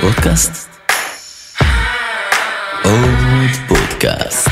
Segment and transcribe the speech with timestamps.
[0.00, 0.68] פודקאסט?
[2.84, 4.50] עוד פודקאסט.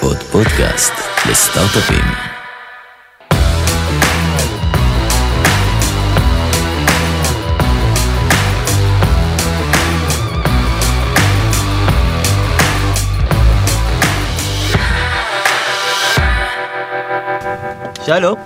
[0.00, 0.92] עוד פודקאסט
[1.30, 2.04] לסטארט-אפים.
[18.06, 18.38] שלום.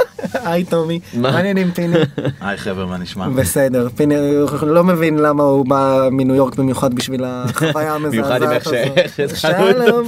[0.52, 1.28] היי טומי, מה?
[1.28, 1.96] העניינים פיני?
[2.40, 3.28] היי חבר'ה, מה נשמע?
[3.28, 4.14] בסדר, פיני
[4.66, 9.36] לא מבין למה הוא בא מניו יורק במיוחד בשביל החוויה המזעזעת הזאת.
[9.36, 10.06] שלום.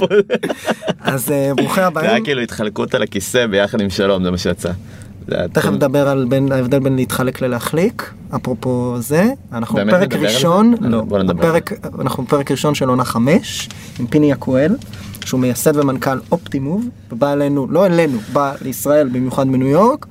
[1.01, 4.37] אז אה, ברוכים זה היה הבאים, כאילו התחלקות על הכיסא ביחד עם שלום זה מה
[4.37, 4.69] שיצא.
[5.53, 5.69] תכף.
[5.69, 9.79] נדבר על בין- ההבדל בין להתחלק ללהחליק, אפרופו זה, אנחנו
[10.11, 10.17] זה?
[10.25, 11.03] ראשון, אה, לא.
[11.29, 14.75] הפרק- אנחנו בפרק ראשון של עונה חמש, עם פיני יקואל,
[15.25, 20.05] שהוא מייסד ומנכ"ל אופטימוב, ובא אלינו, לא אלינו, בא לישראל במיוחד מניו יורק,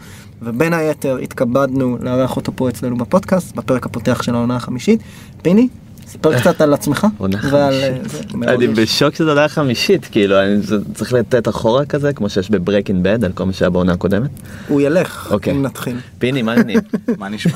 [0.45, 5.01] ובין היתר התכבדנו לארח אותו פה אצלנו בפודקאסט, בפרק הפותח של העונה החמישית.
[5.43, 5.69] פיני,
[6.07, 7.75] ספר קצת על עצמך, עונה ועל...
[8.01, 8.35] חמישית.
[8.49, 8.67] אה, אני.
[8.69, 13.25] בשוק שזה עונה חמישית כאילו אני זה- צריך לתת אחורה כזה כמו שיש בברייקינג בד
[13.25, 14.31] על כל מה שהיה בעונה הקודמת.
[14.69, 15.53] הוא ילך, אוקיי.
[15.53, 15.97] אם נתחיל.
[16.19, 16.79] פיני מה העניינים?
[17.19, 17.53] מה נשמע?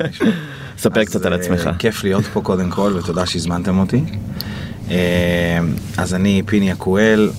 [0.00, 0.30] מה נשמע?
[0.78, 1.70] ספר קצת על אה, עצמך.
[1.78, 4.02] כיף להיות פה קודם כל ותודה שהזמנתם אותי.
[4.90, 4.96] אה,
[5.96, 7.30] אז אני פיני יקואל,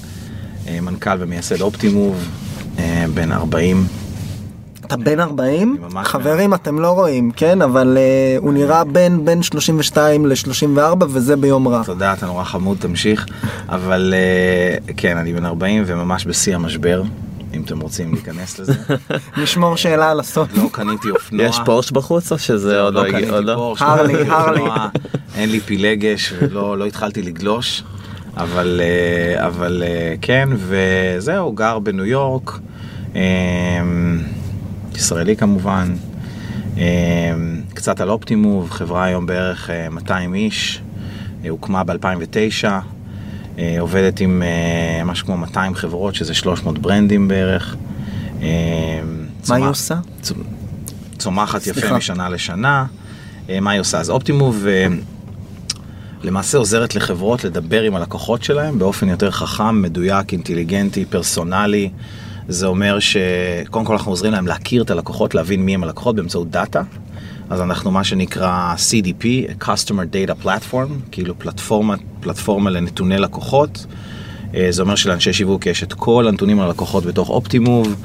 [0.68, 2.28] אה, מנכ"ל ומייסד אופטימוב,
[3.14, 3.86] בן 40.
[4.86, 7.62] אתה בן 40, אני ממש חברים אתם לא רואים, כן?
[7.62, 11.84] אבל אה, הוא נראה בין בין 32 ל-34 וזה ביום רע.
[11.86, 13.26] תודה, אתה נורא חמוד, תמשיך.
[13.70, 17.04] אבל אה, כן, אני בן 40 וממש בשיא המשבר,
[17.54, 18.74] אם אתם רוצים להיכנס לזה.
[19.44, 20.58] נשמור שאלה על הסוף.
[20.58, 21.46] לא קניתי אופנוע.
[21.46, 23.20] יש פורש בחוץ או שזה עוד לא לא הגיע?
[23.20, 23.56] קניתי לא?
[23.56, 24.60] פורש, הרלי, לא קניתי הרלי.
[24.60, 24.88] אופנוע,
[25.36, 27.84] אין לי פילגש ולא לא התחלתי לגלוש,
[28.38, 29.84] אבל, אה, אבל
[30.22, 32.60] כן, וזהו, גר בניו יורק,
[33.16, 33.22] אה,
[34.98, 35.96] ישראלי כמובן,
[36.78, 36.84] אה,
[37.74, 40.82] קצת על אופטימוב, חברה היום בערך אה, 200 איש,
[41.46, 42.68] אה, הוקמה ב-2009.
[43.80, 47.76] עובדת עם אה, משהו כמו 200 חברות, שזה 300 ברנדים בערך.
[48.42, 48.48] אה,
[49.50, 49.96] מה היא עושה?
[51.18, 51.80] צומחת סליחה.
[51.80, 52.86] יפה משנה לשנה.
[53.50, 54.00] אה, מה היא עושה?
[54.00, 54.88] אז אופטימוב אה,
[56.24, 61.90] למעשה עוזרת לחברות לדבר עם הלקוחות שלהם באופן יותר חכם, מדויק, אינטליגנטי, פרסונלי.
[62.48, 66.52] זה אומר שקודם כל אנחנו עוזרים להם להכיר את הלקוחות, להבין מי הם הלקוחות באמצעות
[66.52, 66.82] דאטה.
[67.50, 69.24] אז אנחנו מה שנקרא CDP,
[69.64, 73.86] Customer Data Platform, כאילו פלטפורמה, פלטפורמה לנתוני לקוחות.
[74.56, 77.96] אה, זה אומר שלאנשי שיווק יש את כל הנתונים על הלקוחות בתוך אופטימוב,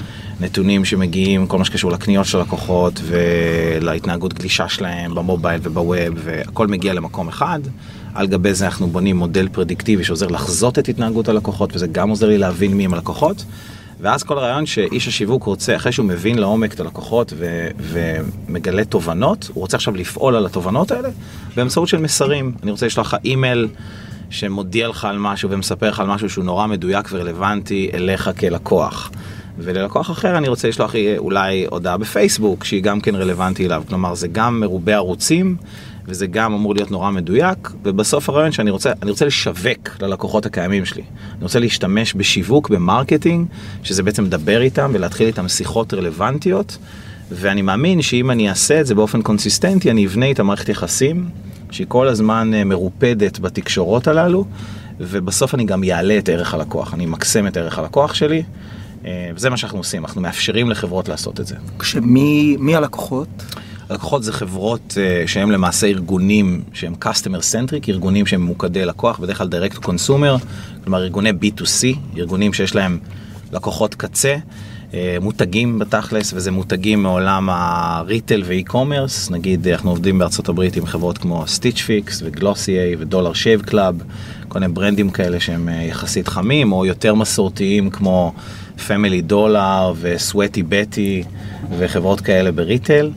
[0.40, 6.94] נתונים שמגיעים, כל מה שקשור לקניות של הלקוחות ולהתנהגות גלישה שלהם במובייל ובווב, והכל מגיע
[6.94, 7.60] למקום אחד.
[8.14, 12.28] על גבי זה אנחנו בונים מודל פרדיקטיבי שעוזר לחזות את התנהגות הלקוחות, וזה גם עוזר
[12.28, 13.44] לי להבין מי הם הלקוחות.
[14.00, 19.50] ואז כל הרעיון שאיש השיווק רוצה, אחרי שהוא מבין לעומק את הלקוחות ו- ומגלה תובנות,
[19.54, 21.08] הוא רוצה עכשיו לפעול על התובנות האלה
[21.56, 22.52] באמצעות של מסרים.
[22.62, 23.68] אני רוצה לשלוח לך אימייל
[24.30, 29.10] שמודיע לך על משהו ומספר לך על משהו שהוא נורא מדויק ורלוונטי אליך כלקוח.
[29.58, 33.82] וללקוח אחר אני רוצה לשלוח אולי הודעה בפייסבוק שהיא גם כן רלוונטי אליו.
[33.88, 35.56] כלומר זה גם מרובה ערוצים
[36.08, 40.84] וזה גם אמור להיות נורא מדויק ובסוף הרעיון שאני רוצה, אני רוצה לשווק ללקוחות הקיימים
[40.84, 41.02] שלי.
[41.34, 43.46] אני רוצה להשתמש בשיווק, ב marketing,
[43.82, 46.78] שזה בעצם לדבר איתם ולהתחיל איתם שיחות רלוונטיות.
[47.30, 51.28] ואני מאמין שאם אני אעשה את זה באופן consistent י אני אבנה איתה מערכת יחסים
[51.70, 54.44] שהיא כל הזמן אה, מרופדת בתקשורות הללו
[55.00, 58.42] ובסוף אני גם אעלה את ערך הלקוח, אני אמקסם את ערך הלקוח שלי
[59.04, 61.54] אה, וזה מה שאנחנו עושים, אנחנו מאפשרים לחברות לעשות את זה.
[61.78, 63.28] כשמי מי הלקוחות?
[63.90, 69.38] הלקוחות זה חברות uh, שהם למעשה ארגונים שהם customer centric, ארגונים שהם ממוקדי לקוח, בדרך
[69.38, 70.44] כלל direct to consumer,
[70.84, 72.98] כלומר ארגוני B2C, ארגונים שיש להם
[73.52, 74.36] לקוחות קצה,
[74.90, 80.76] uh, מותגים בתכלס, וזה מותגים מעולם ה retail ו e-commerce, נגיד אנחנו עובדים בארצות הברית
[80.76, 84.02] עם חברות כמו Stitch Fix ו Glossier ו Dollar Shave Club,
[84.48, 88.32] כל מיני brand ים כאלה שהם יחסית חמים, או יותר מסורתיים כמו
[88.86, 91.24] Family Dollar ו Sweaty Betty
[91.78, 93.10] וחברות כאלה ב retail.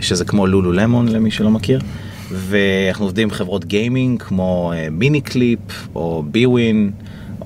[0.00, 1.80] שזה כמו לולו למון למי שלא מכיר.
[2.30, 5.58] ואנחנו עובדים עם חברות gaming כמו אה, Miniclip
[5.94, 6.90] או bwin,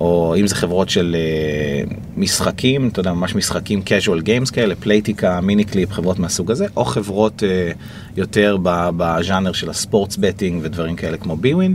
[0.01, 5.41] או אם זה חברות של אה, משחקים, אתה יודע, ממש משחקים casual games כאלה, Playtika,
[5.41, 7.73] Miniclip, חברות מהסוג הזה, או חברות אה,
[8.17, 8.57] יותר
[8.97, 11.75] בז'אנר של הספורטס בטינג ודברים כאלה כמו ביווין.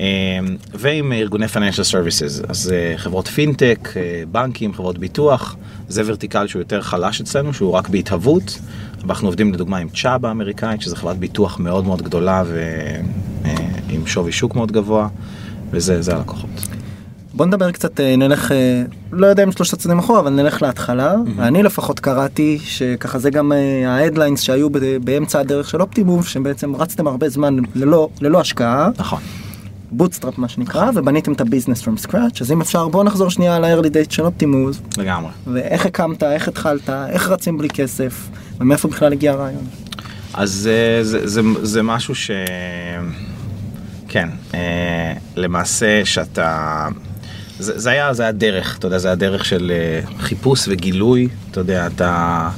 [0.00, 0.06] אה,
[0.74, 3.88] ועם ארגוני financial services, אז חברות פינטק,
[4.32, 5.56] בנקים, חברות ביטוח,
[5.94, 8.58] זה ורטיקל שהוא יותר חלש אצלנו, שהוא רק בהתהוות.
[9.06, 12.42] ואנחנו עובדים לדוגמה עם צ'אבה האמריקאית, שזו חברת ביטוח מאוד מאוד גדולה
[13.88, 15.08] ועם שווי שוק מאוד גבוה,
[15.70, 16.50] וזה זה הלקוחות.
[17.34, 18.82] בוא נדבר קצת, אה, נלך, אה,
[19.12, 21.14] לא יודע אם שלושת הצדדים אחורה, אבל נלך להתחלה.
[21.38, 23.52] אני לפחות קראתי שככה זה גם
[23.86, 24.68] ה headlines שהיו
[25.04, 29.20] באמצע הדרך של אופטימוב, שבעצם רצתם הרבה זמן ללא, ללא השקעה, נכון.
[29.96, 33.56] bootstrap מה שנקרא, ובניתם את ה business from scratch, אז אם אפשר בוא נחזור שנייה
[33.56, 35.30] על ה- early days של אופטימוב, לגמרי.
[35.52, 38.28] ואיך הקמת, איך התחלת, איך רצים בלי כסף,
[38.60, 39.64] ומאיפה בכלל הגיע הרעיון.
[40.34, 42.30] אז אה, זה, זה, זה משהו ש...
[44.08, 46.88] כן, אה, למעשה שאתה...
[47.58, 51.28] זה, זה היה, זה היה דרך, אתה יודע, זה היה דרך של אה, חיפוש וגילוי,
[51.50, 52.48] אתה יודע, אתה,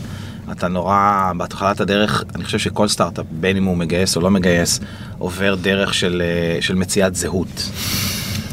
[0.52, 4.80] אתה נורא, בהתחלת הדרך, אני חושב שכל סטארט-אפ, בין אם הוא מגייס או לא מגייס,
[5.18, 7.70] עובר דרך של, אה, של מציאת זהות.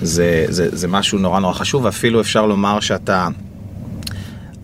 [0.01, 3.27] זה, זה, זה משהו נורא נורא חשוב, ואפילו אפשר לומר שאתה,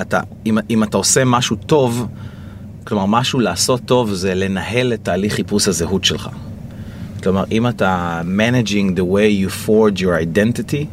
[0.01, 2.07] אתה, אם, אם אתה עושה משהו טוב,
[2.83, 6.29] כלומר, משהו לעשות טוב זה לנהל את תהליך חיפוש הזהות שלך.
[7.23, 10.85] כלומר, אם אתה managing the way you forge your identity,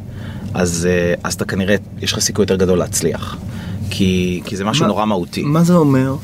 [0.55, 3.37] אז, אה, אז אתה כנראה, יש לך סיכוי יותר גדול להצליח.
[3.91, 5.43] כי, כי זה משהו מה- נורא מהותי.
[5.43, 6.15] מה זה אומר?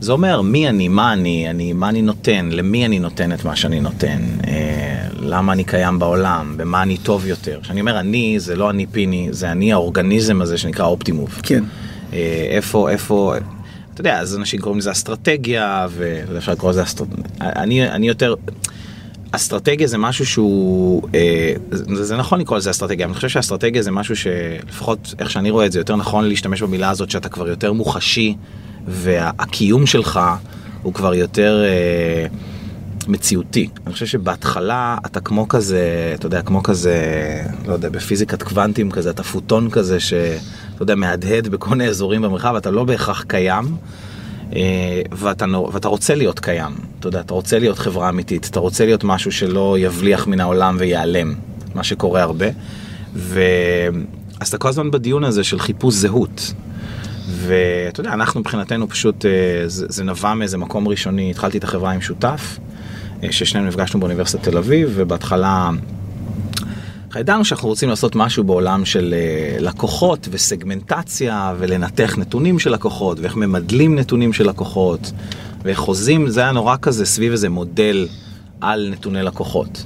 [0.00, 3.56] זה אומר מי אני, מה אני, אני, מה אני נותן, למי אני נותן את מה
[3.56, 7.58] שאני נותן, אה, למה אני קיים בעולם, במה אני טוב יותר.
[7.62, 11.40] כשאני אומר אני, זה לא אני פיני, זה אני האורגניזם הזה שנקרא אופטימוב.
[11.42, 11.64] כן.
[12.12, 13.34] אה, איפה, איפה,
[13.94, 17.24] אתה יודע, אז אנשים קוראים לזה אסטרטגיה, ואפשר לקרוא לזה אסטרטגיה.
[17.40, 18.34] אני, אני יותר,
[19.34, 23.90] אסטרטגיה זה משהו שהוא, אה, זה, זה נכון לקרוא לזה אסטרטגיה, אני חושב שאסטרטגיה זה
[23.90, 27.72] משהו שלפחות איך שאני רואה את זה, יותר נכון להשתמש במילה הזאת שאתה כבר יותר
[27.72, 28.36] מוחשי,
[28.86, 30.20] והקיום שלך
[30.82, 32.26] הוא כבר יותר אה,
[33.08, 33.68] מציאותי.
[33.86, 36.96] אני חושב שבהתחלה אתה כמו כזה, אתה יודע, כמו כזה,
[37.66, 40.24] לא יודע, בפיזיקת קוונטים כזה, אתה פוטון כזה שאתה
[40.80, 43.76] יודע, מהדהד בכל מיני אזורים במרחב, אתה לא בהכרח קיים.
[44.54, 48.84] אה, ואתה, ואתה רוצה להיות קיים, אתה יודע, אתה רוצה להיות חברה אמיתית, אתה רוצה
[48.84, 51.34] להיות משהו שלא יבליח מן העולם וייעלם,
[51.74, 52.46] מה שקורה הרבה.
[53.14, 53.40] ו...
[54.40, 56.52] אז אתה כל הזמן בדיון הזה של חיפוש זהות.
[57.28, 59.30] ואתה יודע, אנחנו מבחינתנו פשוט, אה,
[59.66, 62.58] זה, זה נבע מאיזה מקום ראשוני, התחלתי את החברה עם שותף,
[63.22, 65.70] אה, ששנינו נפגשנו באוניברסיטת תל אביב, ובהתחלה
[67.20, 73.36] ידענו שאנחנו רוצים לעשות משהו בעולם של אה, לקוחות וסגמנטציה ולנתח נתונים של לקוחות ואיך
[73.36, 75.12] ממדלים נתונים של לקוחות
[75.62, 78.08] ואיך חוזים, זה היה נורא כזה סביב איזה מודל
[78.60, 79.84] על נתוני לקוחות.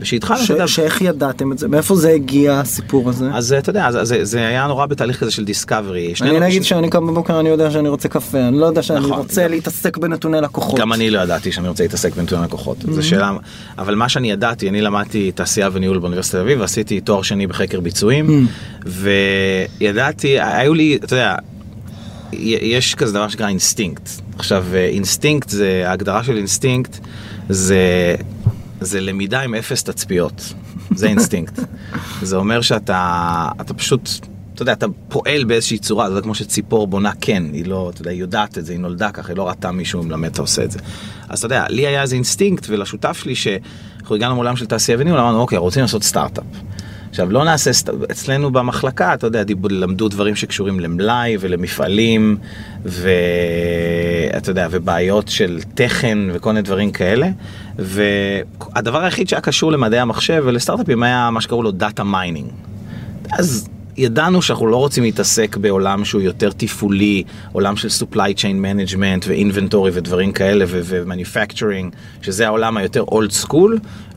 [0.00, 1.68] ושהתחלנו, ש- אתה יודע, שאיך ידעתם את זה?
[1.68, 3.30] מאיפה זה הגיע הסיפור הזה?
[3.34, 6.14] אז אתה יודע, זה, זה, זה היה נורא בתהליך כזה של discovery.
[6.20, 9.12] אני נגיד שאני קם בבוקר אני יודע שאני רוצה קפה אני לא יודע שאני נכון.
[9.12, 10.80] רוצה להתעסק בנתוני לקוחות.
[10.80, 12.76] גם אני לא ידעתי שאני רוצה להתעסק בנתוני לקוחות.
[12.90, 13.32] זו שאלה,
[13.78, 17.80] אבל מה שאני ידעתי, אני למדתי תעשייה וניהול באוניברסיטת תל אביב, ועשיתי תואר שני בחקר
[17.80, 18.46] ביצועים,
[18.86, 21.34] וידעתי, היו לי, אתה יודע,
[22.32, 24.08] יש כזה דבר שנקרא אינסטינקט.
[24.38, 26.98] עכשיו, אה, אינסטינקט זה, ההגדרה של אינסטינקט
[27.48, 28.14] זה,
[28.80, 30.54] זה למידה עם אפס תצפיות.
[30.94, 31.60] זה אינסטינקט.
[32.22, 34.10] זה אומר שאתה אתה פשוט,
[34.54, 38.10] אתה יודע, אתה פועל באיזושהי צורה, זה כמו שציפור בונה כן, היא לא, אתה יודע,
[38.10, 40.70] היא יודעת את זה, היא נולדה ככה, היא לא ראתה מישהו מלמד אותה עושה את
[40.70, 40.78] זה.
[41.28, 45.20] אז אתה יודע, לי היה איזה אינסטינקט, ולשותף שלי, שאנחנו הגענו מעולם של תעשייה וניהול,
[45.20, 46.44] אמרנו, אוקיי, רוצים לעשות סטארט-אפ.
[47.10, 52.36] עכשיו, לא נעשה, סט- אצלנו במחלקה, אתה יודע, דיבו- למדו דברים שקשורים למלאי ולמפעלים,
[52.84, 57.28] ואתה יודע, ובעיות של תכן וכל מיני דברים כאלה.
[57.78, 62.48] והדבר היחיד שהיה קשור למדעי המחשב ולסטארט-אפים היה מה שקראו לו data mining.
[63.32, 63.68] אז
[64.00, 69.90] ידענו שאנחנו לא רוצים להתעסק בעולם שהוא יותר תפעולי, עולם של supply chain management ו-inventory
[69.92, 73.70] ודברים כאלה ו-manufacturing, שזה העולם היותר old school,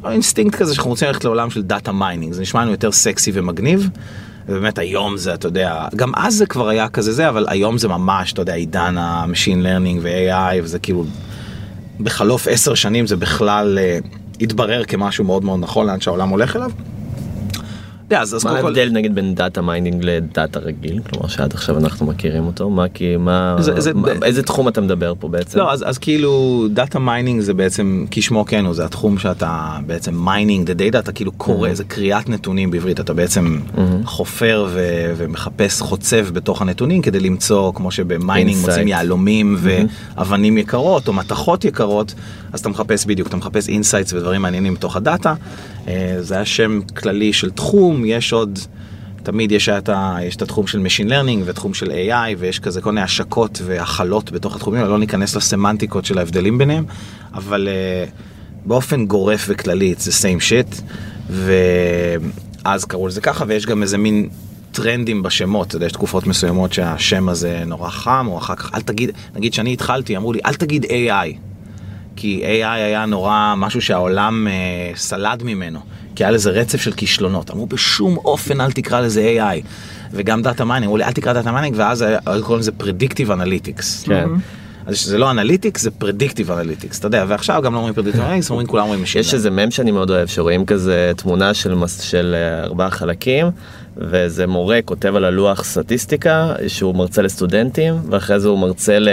[0.09, 3.89] אינסטינקט כזה שאנחנו רוצים ללכת לעולם של data mining, זה נשמע לנו יותר סקסי ומגניב.
[4.47, 7.87] ובאמת היום זה, אתה יודע, גם אז זה כבר היה כזה זה, אבל היום זה
[7.87, 11.05] ממש, אתה יודע, עידן ה-machine learning ו-AI, וזה כאילו,
[11.99, 13.99] בחלוף עשר שנים זה בכלל אה,
[14.41, 16.71] התברר כמשהו מאוד מאוד נכון לאן שהעולם הולך אליו.
[18.21, 20.99] אז, מה קודם כל- ההבדל נגיד בין data mining לדאטה רגיל?
[21.09, 24.81] כלומר שעד עכשיו אנחנו מכירים אותו, מה כי מה, זה- זה- מה- איזה תחום אתה
[24.81, 25.59] מדבר פה בעצם?
[25.59, 26.33] לא, אז, אז כאילו
[26.73, 29.53] data mining זה בעצם כשמו כן הוא, זה התחום שאתה
[29.85, 31.73] בעצם mining the data, אתה כאילו קורא, Mm-hmm.
[31.73, 33.59] זה קריאת נתונים בעברית, אתה בעצם
[34.05, 38.57] חופר ו- ומחפש חוצב בתוך הנתונים כדי למצוא, כמו שב-mining.
[38.61, 42.13] מוצאים יהלומים ואבנים יקרות או מתכות יקרות,
[42.53, 45.33] אז אתה מחפש בדיוק, אתה מחפש insights ודברים מעניינים בתוך הדאטה.
[45.87, 48.59] אה, זה היה שם כללי של תחום, יש עוד...
[49.23, 52.81] תמיד יש את, ה, יש את התחום של Machine Learning ותחום של AI ויש כזה
[52.81, 56.85] כל מיני השקות והכלות בתוך התחומים, לא ניכנס לסמנטיקות של ההבדלים ביניהם,
[57.33, 58.11] אבל uh,
[58.65, 60.81] באופן גורף וכללי the same shit,
[61.29, 64.29] ואז קראו לזה ככה ויש גם איזה מין
[64.71, 68.81] טרנדים בשמות, אתה יודע, יש תקופות מסוימות שהשם הזה נורא חם, או אחר כך אל
[68.81, 71.52] תגיד, נגיד שאני התחלתי, אמרו לי אל תגיד AI.
[72.15, 75.79] כי AI היה נורא משהו שהעולם אה, סלד ממנו,
[76.15, 77.51] כי היה לזה רצף של כישלונות.
[77.51, 79.65] אמרו בשום אופן אל תקרא לזה AI.
[80.13, 84.03] וגם data mining, אמרו לי אל תקרא data mining, ואז היו קוראים לזה predictive analytics.
[84.03, 84.29] כן.
[84.85, 88.49] אז שזה לא analytics, זה predictive analytics, אתה יודע, ועכשיו גם לא אומרים predictive analytics,
[88.49, 89.21] אומרים כולם אומרים machine.
[89.21, 93.45] יש איזה מם שאני מאוד אוהב שרואים כזה תמונה של, של אה, ארבעה חלקים
[93.97, 99.09] ואיזה מורה כותב על הלוח סטטיסטיקה שהוא מרצה לסטודנטים ואחרי זה הוא מרצה ל,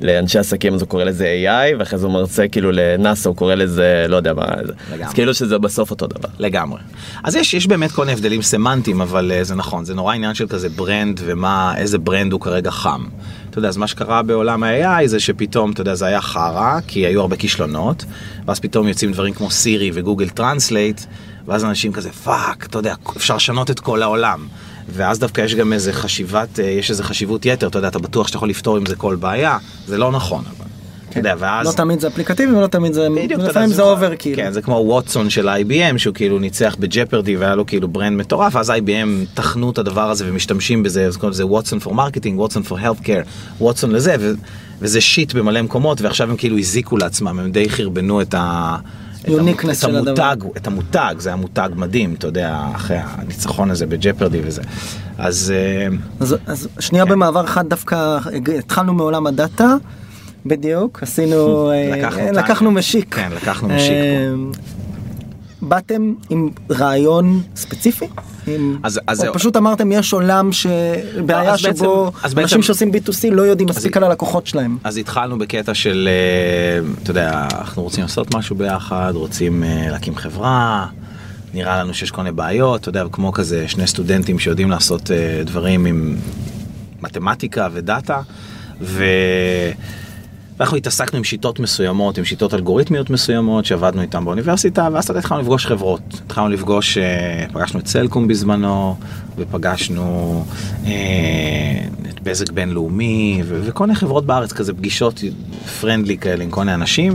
[0.00, 3.54] לאנשי עסקים אז הוא קורא לזה AI ואחרי זה הוא מרצה כאילו לנאסא הוא קורא
[3.54, 4.72] לזה לא יודע מה זה.
[4.92, 5.06] לגמרי.
[5.06, 6.28] אז כאילו שזה בסוף אותו דבר.
[6.38, 6.78] לגמרי.
[7.24, 10.34] אז יש, יש באמת כל מיני הבדלים סמנטיים, אבל uh, זה נכון, זה נורא עניין
[10.34, 13.04] של כזה brand ומה, איזה brand הוא כרגע חם.
[13.50, 17.06] אתה יודע, אז מה שקרה בעולם ה-AI זה שפתאום, אתה יודע, זה היה חרא, כי
[17.06, 18.04] היו הרבה כישלונות,
[18.46, 21.00] ואז פתאום יוצאים דברים כמו סירי וגוגל טרנסלייט,
[21.48, 24.46] ואז אנשים כזה, fuck, אתה יודע, אפשר לשנות את כל העולם.
[24.92, 28.26] ואז דווקא יש גם איזה חשיבת, אה, יש איזה חשיבות יתר, אתה יודע, אתה בטוח
[28.26, 30.66] שאתה יכול לפתור עם זה כל בעיה, זה לא נכון, אבל.
[31.10, 31.66] אתה יודע, ואז...
[31.66, 34.36] לא תמיד זה אפליקטיבי ולא תמיד זה, בדיוק, לפעמים זה over כאילו.
[34.36, 38.56] כן, זה כמו ווטסון של IBM, שהוא כאילו ניצח בג'פרדי והיה לו כאילו brand מטורף,
[38.56, 42.62] אז IBM תחנו את הדבר הזה ומשתמשים בזה, אז קוראים לזה ווטסון for marketing, ווטסון
[42.68, 43.26] for healthcare,
[43.60, 44.32] ווטסון לזה, ו-
[44.80, 48.76] וזה שיט במלא מקומות, ועכשיו הם כאילו הזיקו לעצמם, הם די חרבנו את ה...
[49.70, 50.22] את של הדבר.
[50.22, 54.62] המותג, את המותג, זה היה מותג מדהים, אתה יודע, אחרי הניצחון הזה בג'פרדי וזה.
[55.18, 57.10] אז אה, אז, אז שנייה כן.
[57.10, 58.18] במעבר אחד דווקא
[58.58, 59.76] התחלנו מעולם הדאטה,
[60.46, 61.36] בדיוק, עשינו,
[61.70, 62.32] אה, לקחנו אה.
[62.32, 63.14] לקחנו משיק.
[63.14, 63.94] כן, לקחנו משיק
[65.68, 68.06] באתם עם רעיון ספציפי?
[68.46, 68.78] עם...
[68.82, 69.34] אז- אז או זהו.
[69.34, 70.66] פשוט אמרתם יש עולם ש...
[71.26, 74.78] בעיה אז בעצם- שבו אז אנשים בעצם- שעושים B2C לא יודעים מספיק על הלקוחות שלהם.
[74.84, 80.16] אז התחלנו בקטע של, אה, אתה יודע, אנחנו רוצים לעשות משהו ביחד, רוצים אה, להקים
[80.16, 80.86] חברה,
[81.54, 85.42] נראה לנו שיש כל מיני בעיות, אתה יודע, כמו כזה שני סטודנטים שיודעים לעשות אה,
[85.44, 86.16] דברים עם
[87.02, 88.20] מתמטיקה ודאטה,
[88.80, 89.04] ו...
[90.58, 95.66] ואנחנו התעסקנו עם שיטות מסוימות, עם שיטות אלגוריתמיות מסוימות שעבדנו איתן באוניברסיטה, ואז התחלנו לפגוש
[95.66, 96.20] חברות.
[96.26, 98.96] התחלנו לפגוש, אה, פגשנו את סלקום בזמנו,
[99.36, 100.44] ופגשנו
[100.86, 100.92] אה,
[102.08, 105.20] את בזק בינלאומי, ו- וכל מיני חברות בארץ, כזה פגישות
[105.80, 107.14] פרנדלי כאלה עם כל מיני אנשים.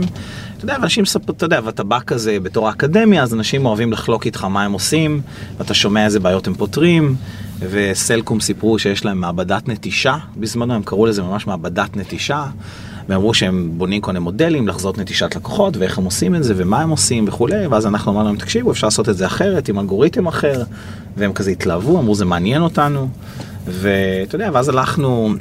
[0.56, 4.26] אתה יודע, ואנשים מספר, אתה יודע, ואתה בא כזה בתור האקדמיה, אז אנשים אוהבים לחלוק
[4.26, 5.20] איתך מה הם עושים,
[5.58, 7.16] ואתה שומע איזה בעיות הם פותרים,
[7.58, 12.46] וסלקום סיפרו שיש להם מעבדת נטישה, בזמנו הם קראו לזה ממש מעבדת נטישה,
[13.08, 16.54] והם אמרו שהם בונים כל מיני מודלים לחזות נטישת לקוחות, ואיך הם עושים את זה,
[16.56, 19.78] ומה הם עושים וכולי, ואז אנחנו אמרנו להם, תקשיבו, אפשר לעשות את זה אחרת, עם
[19.78, 20.62] אלגוריתם אחר,
[21.16, 23.08] והם כזה התלהבו, אמרו, זה מעניין אותנו,
[23.66, 25.34] ואתה יודע, ואז הלכנו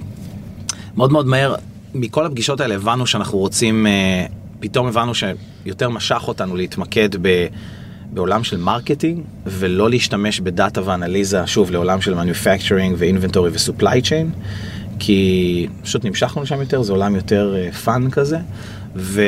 [0.97, 1.55] מאוד מאוד מהר,
[1.93, 4.25] מכל הפגישות האלה הבנו שאנחנו רוצים, אה,
[4.59, 7.47] פתאום הבנו שיותר משך אותנו להתמקד ב...
[8.13, 14.39] בעולם של marketing ולא להשתמש בדאטה ואנליזה שוב לעולם של manufacturing ו-inventory ו-supply chain
[14.99, 18.37] כי פשוט נמשכנו לשם יותר זה עולם יותר fun כזה
[18.95, 19.21] ו-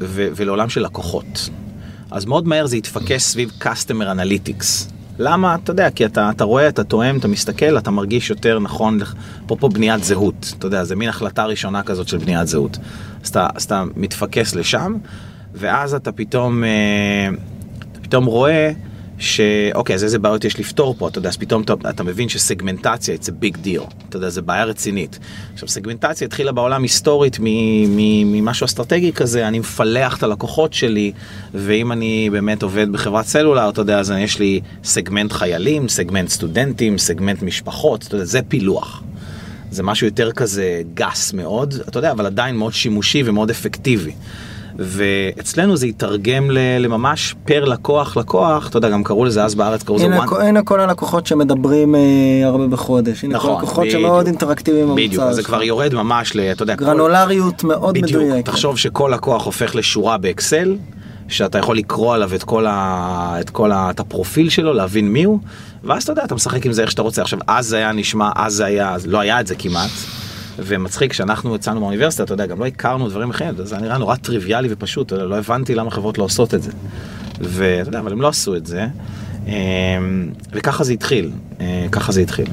[0.00, 1.50] ו- ולעולם של לקוחות.
[2.10, 4.90] אז מאוד מהר זה יתפקס סביב customer analytics.
[5.18, 5.54] למה?
[5.54, 8.98] אתה יודע, כי אתה, אתה רואה, אתה תואם, אתה מסתכל, אתה מרגיש יותר נכון,
[9.46, 12.78] אפרופו בניית זהות, אתה יודע, זה מין החלטה ראשונה כזאת של בניית זהות.
[13.24, 14.94] אז אתה, אז אתה מתפקס לשם,
[15.54, 17.28] ואז אתה פתאום, אה,
[17.92, 18.72] אתה פתאום רואה
[19.20, 23.14] שאוקיי, אז איזה בעיות יש לפתור פה, אתה יודע, אז פתאום אתה, אתה מבין שסגמנטציה,
[23.14, 25.18] it's a big deal, אתה יודע, זה בעיה רצינית.
[25.52, 31.12] עכשיו, סגמנטציה התחילה בעולם היסטורית ממשהו אסטרטגי כזה, אני מפלח את הלקוחות שלי,
[31.54, 36.98] ואם אני באמת עובד בחברת סלולר, אתה יודע, אז יש לי סגמנט חיילים, סגמנט סטודנטים,
[36.98, 39.02] סגמנט משפחות, אתה יודע, זה פילוח.
[39.70, 44.12] זה משהו יותר כזה גס מאוד, אתה יודע, אבל עדיין מאוד שימושי ומאוד אפקטיבי.
[44.80, 49.96] ואצלנו זה יתרגם לממש פר לקוח לקוח, אתה יודע, גם קראו לזה אז בארץ, קראו
[49.96, 50.06] לזה.
[50.26, 52.00] כל- הנה כל הלקוחות שמדברים אה,
[52.44, 54.02] הרבה בחודש, הנה כל נכון, הלקוחות בדיוק.
[54.02, 55.42] שמאוד אינטראקטיביים עם בדיוק, המוצר אז זה.
[55.42, 56.40] כבר יורד ממש ל...
[56.40, 58.44] אתה יודע, כל- גרנולריות מאוד בדיוק, מדויקת.
[58.44, 60.76] תחשוב שכל לקוח הופך לשורה באקסל,
[61.28, 63.36] שאתה יכול לקרוא עליו את כל, ה...
[63.40, 63.90] את כל ה...
[63.90, 65.38] את הפרופיל שלו, להבין מי הוא,
[65.84, 67.22] ואז אתה יודע, אתה משחק עם זה איך שאתה רוצה.
[67.22, 69.90] עכשיו, אז זה היה נשמע, אז זה היה, לא היה את זה כמעט.
[70.64, 74.68] ומצחיק, כשאנחנו יצאנו מהאוניברסיטה, אתה יודע, גם לא הכרנו דברים אחרים, זה נראה נורא טריוויאלי
[74.70, 76.70] ופשוט, לא הבנתי למה חברות לא עושות את זה.
[77.40, 78.86] ואתה יודע, אבל הם לא עשו את זה,
[79.46, 79.52] אמ,
[80.52, 82.46] וככה זה התחיל, אה, ככה זה התחיל.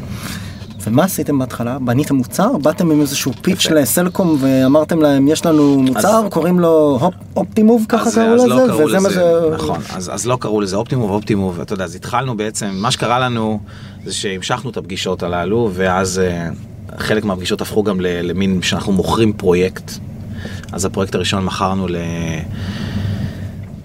[0.83, 1.79] ומה עשיתם בהתחלה?
[1.79, 2.57] בניתם מוצר?
[2.57, 3.73] באתם עם איזשהו פיץ' יפה.
[3.75, 8.55] לסלקום ואמרתם להם יש לנו מוצר קוראים לו הופ- אופטימוב ככה אז- קראו אז לא
[8.55, 9.55] לזה קראו וזה מה לזה, זה...
[9.55, 13.19] נכון, אז, אז לא קראו לזה אופטימוב, אופטימוב, אתה יודע, אז התחלנו בעצם, מה שקרה
[13.19, 13.59] לנו
[14.05, 16.49] זה שהמשכנו את הפגישות הללו, ואז אה,
[16.97, 19.91] חלק מהפגישות הפכו גם למין שאנחנו מוכרים פרויקט.
[20.71, 21.95] אז הפרויקט הראשון מכרנו ל...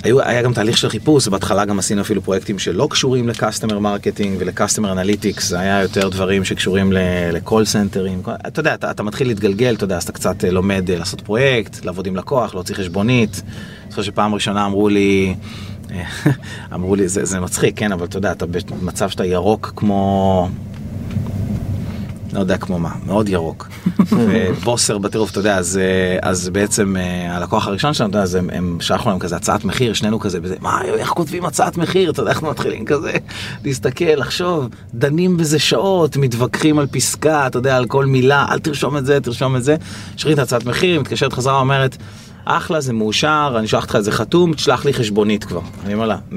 [0.05, 4.37] היו, היה גם תהליך של חיפוש, בהתחלה גם עשינו אפילו פרויקטים שלא קשורים ל-customer marketing
[4.41, 6.93] ול-customer analytics, זה היה יותר דברים שקשורים
[7.33, 10.91] לקול סנטרים, אתה יודע, אתה, אתה מתחיל להתגלגל, אתה יודע, אז אתה קצת אה, לומד
[10.91, 13.43] אה, לעשות פרויקט, לעבוד עם לקוח, להוציא חשבונית.
[13.47, 15.35] אני זוכר שפעם ראשונה אמרו לי,
[16.75, 20.49] אמרו לי, זה, זה מצחיק, כן, אבל אתה יודע, אתה במצב שאתה ירוק כמו...
[22.33, 23.69] לא יודע כמו מה, מאוד ירוק.
[24.13, 28.35] ובוסר בטירוף, אתה יודע, אז, אה, אז בעצם אה, הלקוח הראשון שלנו, אתה יודע, אז
[28.35, 32.11] הם, הם שלחנו להם כזה הצעת מחיר, שנינו כזה, בזה, מה, איך כותבים הצעת מחיר,
[32.11, 33.13] אתה יודע, אנחנו מתחילים כזה
[33.65, 38.97] להסתכל, לחשוב, דנים בזה שעות, מתווכחים על פסקה, אתה יודע, על כל מילה, אל תרשום
[38.97, 39.77] את זה, תרשום את זה.
[40.17, 41.97] שרית הצעת מחיר, מתקשרת חזרה, אומרת,
[42.45, 45.61] אחלה, זה מאושר, אני שולח לך את זה חתום, תשלח לי חשבונית כבר.
[45.85, 46.35] אני אומר לה, 100%,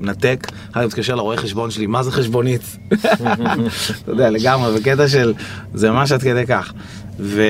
[0.00, 2.76] מנתק, אחר כך מתקשר לרואה חשבון שלי, מה זה חשבונית?
[2.92, 5.34] אתה יודע, לגמרי, בקטע של,
[5.74, 6.72] זה ממש עד כדי כך.
[7.18, 7.42] ו...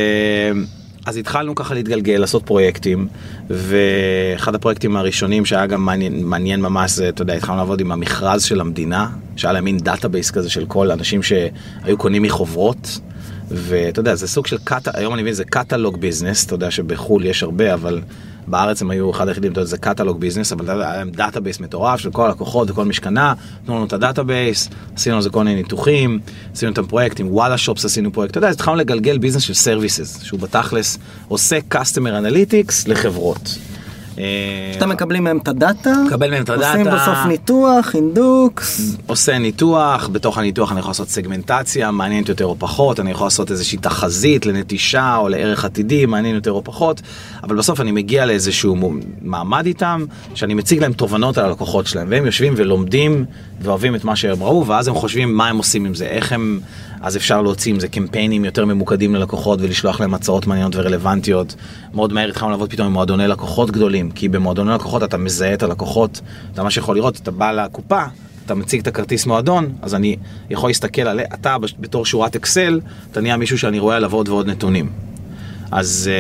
[1.07, 3.09] אז התחלנו ככה להתגלגל, לעשות פרויקטים,
[3.51, 8.43] ואחד הפרויקטים הראשונים שהיה גם מעניין, מעניין ממש זה, אתה יודע, התחלנו לעבוד עם המכרז
[8.43, 13.01] של המדינה, שהיה להם מין database כזה של כל האנשים שהיו קונים מחוברות.
[13.51, 17.25] ואתה יודע, זה סוג של קאטה, היום אני מבין, זה קטלוג ביזנס, אתה יודע שבחו"ל
[17.25, 18.03] יש הרבה, אבל
[18.47, 22.01] בארץ הם היו אחד היחידים, אתה יודע, זה קטלוג ביזנס, אבל היה להם דאטאבייס מטורף
[22.01, 23.35] של כל הלקוחות וכל משכנה,
[23.65, 26.21] תנו לנו את הדאטאבייס, עשינו על זה כל מיני ניתוחים,
[26.55, 30.23] עשינו את הפרויקטים, וואלה שופס עשינו פרויקט, אתה יודע, אז התחלנו לגלגל ביזנס של סרוויסס,
[30.23, 30.99] שהוא בתכלס
[31.29, 33.59] עושה customer analytics לחברות.
[34.73, 40.09] שאתם מקבלים מהם את הדאטה, מקבל מהם את הדאטה, עושים בסוף ניתוח, אינדוקס, עושה ניתוח,
[40.13, 44.47] בתוך הניתוח אני יכול לעשות סגמנטציה, מעניינת יותר או פחות, אני יכול לעשות איזושהי תחזית
[44.47, 47.03] לנטישה או לערך עתידי, מעניין יותר או פחות,
[47.43, 48.77] אבל בסוף אני מגיע לאיזשהו
[49.23, 50.05] מעמד איתם,
[50.35, 53.25] שאני מציג להם תובנות על הלקוחות שלהם, והם יושבים ולומדים
[53.61, 56.61] ואוהבים את מה שהם ראו, ואז הם חושבים מה הם עושים עם זה, איך הם,
[57.01, 61.55] אז אפשר להוציא עם זה קמפיינים יותר ממוקדים ללקוחות ולשלוח להם הצעות מעניינות ורלוונטיות.
[61.95, 65.63] מאוד מהר התחלנו לעבוד פתאום עם מועדוני לקוחות גדולים, כי במועדוני לקוחות אתה מזהה את
[65.63, 66.21] הלקוחות,
[66.53, 68.03] אתה ממש יכול לראות, אתה בא לקופה,
[68.47, 70.17] אתה מציג את הכרטיס מועדון, אז אני
[70.51, 72.81] יכול להסתכל על, אתה בתור שורת אקסל,
[73.13, 74.91] אתה נהיה מישהו שאני רואה עליו עוד ועוד נתונים.
[75.71, 76.11] אז...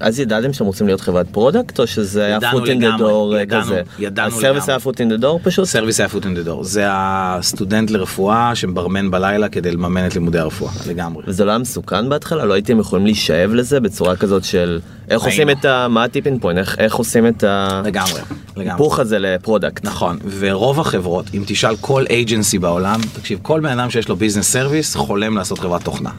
[0.00, 3.82] אז ידעתם שאתם רוצים להיות חברת product או שזה היה foot in the door כזה?
[3.98, 4.46] ידענו לגמרי.
[4.46, 5.64] ה-service היה foot in the door פשוט?
[5.64, 6.64] service היה foot in the door.
[6.64, 11.22] זה הסטודנט לרפואה שמברמן בלילה כדי לממן את לימודי הרפואה, לגמרי.
[11.26, 12.44] וזה לא היה מסוכן בהתחלה?
[12.44, 15.88] לא הייתם יכולים להישאב לזה בצורה כזאת של איך עושים את ה...
[15.88, 16.58] מה ה tipping point?
[16.58, 17.82] איך, איך עושים את ה...
[17.84, 18.20] לגמרי,
[18.56, 18.70] לגמרי.
[18.70, 19.84] היפוך הזה ל product.
[19.84, 24.52] נכון, ורוב החברות, אם תשאל כל agency בעולם, תקשיב, כל בן אדם שיש לו business
[24.52, 26.10] service חולם לעשות חברת תוכנה.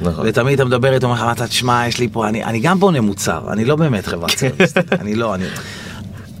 [0.00, 0.24] נכון.
[0.28, 3.25] ותמיד אתה מדבר איתו, אומר לך, תשמע, יש לי פה, אני, אני גם בונה מוצר,
[3.28, 5.44] אני לא באמת חברת service, אני לא, אני...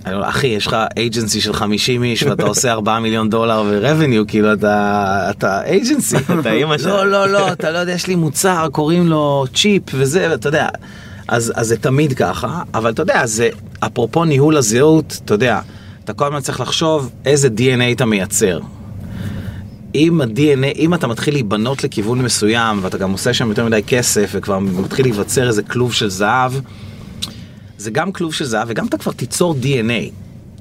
[0.04, 5.26] אחי יש לך agency של 50 איש ואתה עושה 4 מיליון דולר revenue כאילו אתה
[5.30, 6.86] אתה agency אתה אימא שלך.
[6.86, 10.68] לא לא לא אתה לא יודע יש לי מוצר קוראים לו צ'יפ וזה ואתה יודע
[11.28, 13.48] אז, אז זה תמיד ככה, אבל אתה יודע, זה
[13.80, 15.60] אפרופו ניהול הזהות, אתה יודע,
[16.04, 18.60] אתה כל הזמן צריך לחשוב איזה DNA אתה מייצר.
[19.96, 24.30] אם ה-DNA, אם אתה מתחיל להיבנות לכיוון מסוים, ואתה גם עושה שם יותר מדי כסף,
[24.32, 26.52] וכבר מתחיל להיווצר איזה כלוב של זהב,
[27.78, 30.12] זה גם כלוב של זהב, וגם אתה כבר תיצור DNA.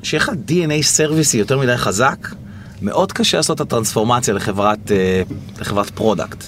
[0.04, 2.28] שיהיה לך DNA service י יותר מדי חזק,
[2.82, 5.22] מאוד קשה לעשות את הטרנספורמציה לחברת, אה,
[5.60, 6.44] לחברת product.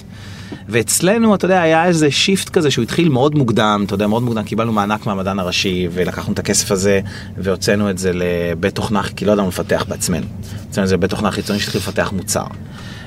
[0.68, 4.42] ואצלנו, אתה יודע, היה איזה shift כזה שהוא התחיל מאוד מוקדם, אתה יודע, מאוד מוקדם,
[4.42, 7.00] קיבלנו מענק מהמדען הראשי, ולקחנו את הכסף הזה,
[7.36, 10.26] והוצאנו את זה לבית תוכנה, כי לא ידענו לפתח בעצמנו.
[10.66, 12.44] הוצאנו את זה לבית תוכנה חיצוני שהתחיל לפתח מוצר.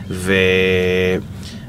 [0.10, 0.34] ו...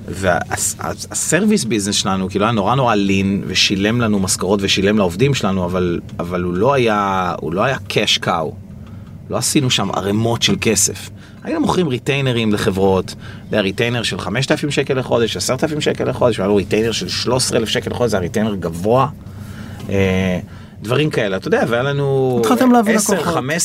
[0.09, 5.65] וה service business שלנו כאילו היה נורא נורא lean ושילם לנו משכורות ושילם לעובדים שלנו
[5.65, 8.55] אבל אבל הוא לא היה הוא לא היה cash cow.
[9.31, 11.11] לא עשינו שם ערימות של כסף.
[11.45, 13.15] היינו מוכרים retainer ים לחברות,
[13.51, 17.69] זה היה retainer של 5,000 שקל לחודש, 10,000 שקל לחודש, והיה לו retainer של 13,000
[17.69, 19.09] שקל לחודש, זה היה retainer גבוה.
[19.89, 20.39] אה,
[20.83, 22.43] דברים כאלה, אתה יודע, והיה לנו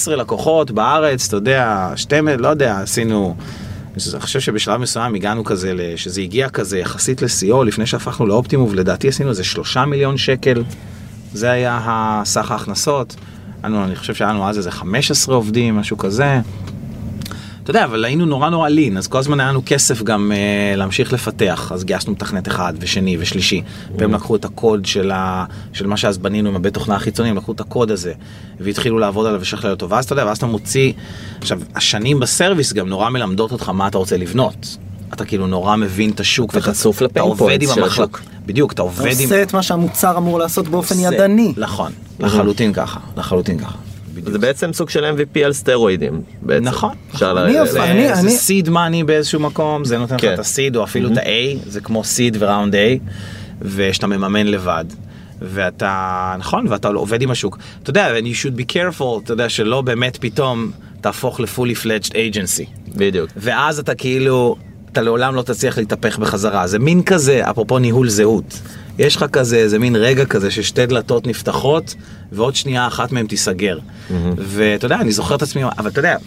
[0.07, 3.35] 10-15 לקוחות בארץ, אתה יודע, 12, לא יודע, עשינו,
[4.13, 9.07] אני חושב שבשלב מסוים הגענו כזה, שזה הגיע כזה יחסית לשיאו, לפני שהפכנו לאופטימוב, לדעתי
[9.07, 10.63] עשינו איזה 3 מיליון שקל,
[11.33, 13.15] זה היה הסך ההכנסות.
[13.63, 16.39] אני חושב שהיה לנו אז איזה 15 עובדים, משהו כזה.
[17.67, 20.77] אתה יודע, אבל היינו נורא נורא לין, אז כל הזמן היה לנו כסף גם uh,
[20.77, 23.61] להמשיך לפתח, אז גייסנו מתכנת אחד ושני ושלישי,
[23.97, 27.37] והם לקחו את הקוד של, ה, של מה שאז בנינו עם הבית תוכנה החיצוני, הם
[27.37, 28.13] לקחו את הקוד הזה,
[28.59, 30.93] והתחילו לעבוד עליו ושכלל אותו, ואז אתה יודע, ואז אתה מוציא,
[31.41, 34.77] עכשיו, השנים בסרוויס גם נורא מלמדות אותך מה אתה רוצה לבנות.
[35.13, 38.21] אתה כאילו נורא מבין את השוק, ואתה חשוף לפיינפוינט של השוק.
[38.45, 39.11] בדיוק, אתה עובד עם...
[39.11, 41.53] אתה עושה את מה שהמוצר אמור לעשות באופן ידני.
[41.57, 43.77] נכון, לחלוטין ככה, לחלוטין ככה.
[44.25, 46.21] זה בעצם סוג של MVP על סטרואידים.
[46.41, 46.63] בעצם.
[46.63, 46.91] נכון.
[47.13, 50.33] אפשר אני ל- אופ- ל- אני- זה סיד מאני באיזשהו מקום, זה נותן לך כן.
[50.33, 51.25] את הסיד או אפילו את ה-A,
[51.67, 52.77] זה כמו סיד וראונד A,
[53.61, 54.85] ושאתה מממן לבד.
[55.41, 57.57] ואתה, נכון, ואתה עובד עם השוק.
[57.83, 62.09] אתה יודע, and you should be careful, אתה יודע, שלא באמת פתאום תהפוך ל-fully fledged
[62.11, 62.65] agency.
[62.95, 63.29] בדיוק.
[63.37, 64.55] ואז אתה כאילו,
[64.91, 66.67] אתה לעולם לא תצליח להתהפך בחזרה.
[66.67, 68.59] זה מין כזה, אפרופו ניהול זהות.
[68.99, 71.95] יש לך כזה, איזה מין רגע כזה ששתי דלתות נפתחות,
[72.31, 73.79] ועוד שנייה אחת מהן תיסגר.
[74.37, 76.17] ואתה יודע, אני זוכר את עצמי, אבל אתה יודע,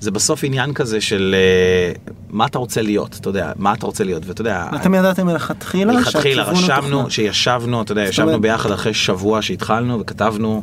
[0.00, 1.92] זה בסוף עניין כזה של אה,
[2.30, 5.92] מה אתה רוצה להיות, אתה יודע, מה אתה רוצה להיות, ואתה יודע, אתם ידעתם מלכתחילה
[5.92, 7.10] מלכתחילה רשמנו?
[7.10, 10.62] שישבנו, אתה יודע, ישבנו ביחד אחרי שבוע שהתחלנו וכתבנו,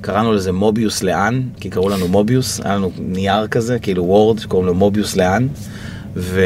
[0.00, 4.66] קראנו לזה מוביוס לאן, כי קראו לנו מוביוס, היה לנו נייר כזה, כאילו וורד, שקוראים
[4.66, 5.48] לו מוביוס לאן,
[6.16, 6.40] ו...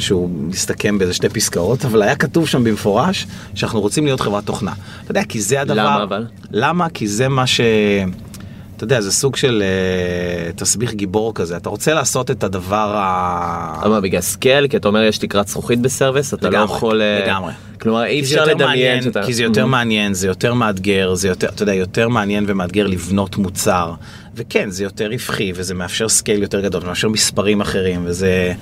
[0.00, 4.72] שהוא מסתכם באיזה שתי פסקאות, אבל היה כתוב שם במפורש שאנחנו רוצים להיות חברת תוכנה.
[5.04, 5.74] אתה יודע, כי זה הדבר...
[5.76, 6.26] למה אבל?
[6.50, 6.88] למה?
[6.88, 7.60] כי זה מה ש...
[8.76, 13.80] אתה יודע, זה סוג של אה, תסביך גיבור כזה, אתה רוצה לעשות את הדבר ה...
[13.82, 17.02] אבל בגלל scale, כי אתה אומר יש תקרת זכוכית ב service, אתה לא לגמרי, יכול...
[17.02, 17.52] אה, לגמרי.
[17.80, 19.22] כלומר אי אפשר לדמיין מעניין, שאתה...
[19.22, 19.66] כי זה יותר mhm.
[19.66, 23.92] מעניין, זה יותר מאתגר, זה יותר, אתה יודע, יותר מעניין ומאתגר לבנות מוצר.
[24.34, 28.52] וכן, זה יותר רווחי, וזה מאפשר scale יותר גדול, ומאפשר מספרים אחרים, וזה...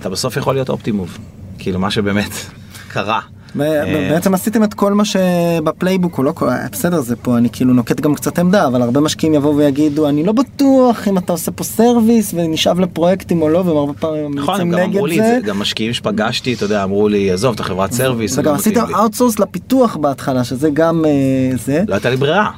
[0.00, 1.18] אתה בסוף יכול להיות אופטימוב.
[1.58, 2.30] כאילו, מה שבאמת
[2.92, 3.20] קרה.
[3.60, 6.48] אה, בעצם עשיתם את כל מה שב playbook הוא לא כל...
[6.72, 10.24] בסדר זה פה אני כאילו נוקט גם קצת עמדה אבל הרבה משקיעים יבואו ויגידו אני
[10.24, 14.54] לא בטוח אם אתה עושה פה service ונשאב לפרויקטים או לא והם הרבה פעמים נכון,
[14.54, 15.40] יוצאים הם גם אמרו נגד לי את זה.
[15.40, 18.32] זה, גם משקיעים שפגשתי, אתה יודע, אמרו לי, עזוב, אתה חברת service.
[18.32, 21.82] זה וגם לא עשיתם מתאים לי." outsource לפיתוח בהתחלה שזה גם אה, זה.
[21.88, 22.50] לא הייתה לי ברירה.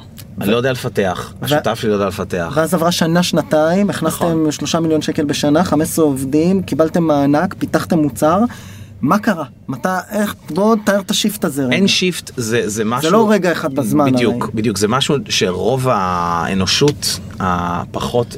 [0.43, 2.53] אני לא יודע לפתח, השותף שלי לא יודע לפתח.
[2.55, 4.51] ואז עברה שנה שנתיים הכנסתם נכון.
[4.51, 8.39] שלושה מיליון שקל בשנה 15 עובדים קיבלתם מענק פיתחתם מוצר.
[9.01, 9.45] מה קרה?
[9.67, 11.75] מתי, איך, בוא תאר את ה shift הזה רגע.
[11.75, 13.11] אין shift, זה, זה משהו...
[13.11, 14.51] לא רגע אחד בזמן, בדיוק, הרי.
[14.53, 18.35] בדיוק, זה משהו שרוב האנושות, הפחות,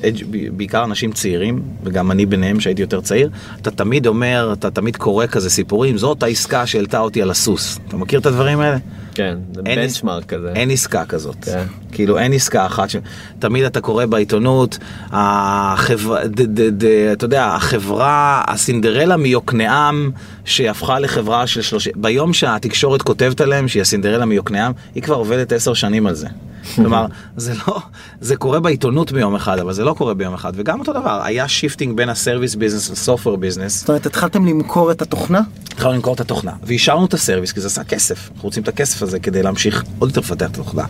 [0.58, 3.30] בעיקר אנשים צעירים, וגם אני ביניהם שהייתי יותר צעיר,
[3.62, 7.80] אתה תמיד אומר, אתה תמיד קורא כזה סיפורים, זאת העסקה שהעלתה אותי על הסוס.
[7.88, 8.78] אתה מכיר את הדברים האלה?
[9.14, 10.52] כן, זה benchmark כזה.
[10.56, 11.46] אין עסקה כזאת.
[11.46, 11.64] כן.
[11.92, 12.96] כאילו אין עסקה אחת ש...
[13.40, 14.78] תמיד אתה קורא בעיתונות,
[15.12, 20.12] החברה, ד, ד, ד, אתה יודע, החברה, הסינדרלה מיוקנעם,
[20.46, 25.74] שהפכה לחברה של שלושים, ביום שהתקשורת כותבת עליהם שהיא הסינדרלה מיוקנעם, היא כבר עובדת עשר
[25.74, 26.28] שנים על זה.
[26.76, 27.06] כלומר,
[27.38, 27.80] זה לא,
[28.22, 30.54] זה קורה בעיתונות ביום אחד, אבל זה לא קורה ביום אחד.
[30.56, 33.80] וגם אותו דבר, היה shifting בין ה service business ל software business.
[33.80, 35.42] זאת אומרת התחלתם למכור את התוכנה?
[35.74, 38.68] התחלנו למכור את התוכנה, והשארנו את ה service כי זה עשה כסף, אנחנו רוצים את
[38.68, 40.86] הכסף הזה כדי להמשיך עוד יותר לפתח את התוכנה.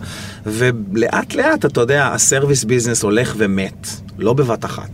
[0.45, 4.89] ולאט לאט, אתה יודע, ה service business הולך ומת, לא בבת אחת.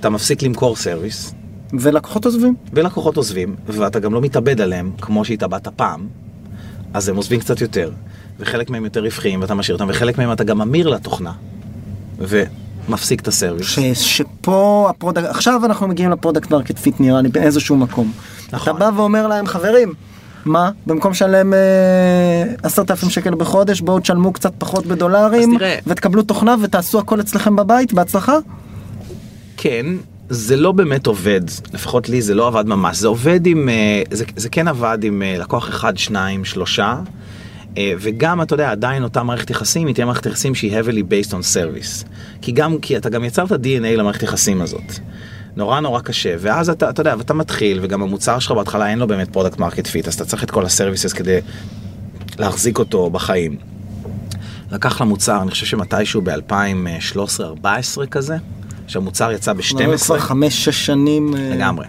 [0.00, 1.34] אתה מפסיק למכור service,
[1.80, 2.54] ולקוחות עוזבים.
[2.72, 6.06] ולקוחות עוזבים, ואתה גם לא מתאבד עליהם כמו שהתאבדת פעם,
[6.94, 7.90] אז הם עוזבים קצת יותר,
[8.38, 11.32] וחלק מהם יותר רווחיים ואתה משאיר אותם, וחלק מהם אתה גם ממיר לתוכנה,
[12.18, 13.66] ומפסיק את ה service.
[13.66, 18.12] ש, שפה ה product, עכשיו אנחנו מגיעים ל product market fit נראה לי באיזשהו מקום.
[18.52, 18.76] נכון.
[18.76, 19.92] אתה בא ואומר להם חברים,
[20.44, 21.58] מה, במקום לשלם אה,
[22.62, 25.56] עשרת אלפים שקל בחודש בואו תשלמו קצת פחות בדולרים.
[25.86, 28.36] ותקבלו תוכנה ותעשו הכל אצלכם בבית בהצלחה?
[29.56, 29.86] כן,
[30.28, 31.40] זה לא באמת עובד,
[31.72, 35.22] לפחות לי זה לא עבד ממש, זה עובד עם, אה, זה, זה כן עבד עם
[35.22, 36.96] אה, לקוח אחד, שניים, שלושה,
[37.78, 41.54] וגם אתה יודע, עדיין אותה מערכת יחסים היא תהיה מערכת יחסים שהיא heavily based on
[41.54, 42.06] service,
[42.42, 44.92] כי גם, כי אתה גם יצרת DNA למערכת יחסים הזאת.
[45.56, 49.06] נורא נורא קשה, ואז אתה, אתה יודע, ואתה מתחיל, וגם המוצר שלך בהתחלה אין לו
[49.06, 51.38] באמת product market fit, אז אתה צריך את כל ה services כדי
[52.38, 53.56] להחזיק אותו בחיים.
[54.72, 58.36] לקח למוצר, אני חושב שמתישהו ב-2013-2014 כזה,
[58.86, 60.04] שהמוצר יצא ב-12.
[60.04, 61.34] כבר חמש שש שנים.
[61.36, 61.86] אה, לגמרי.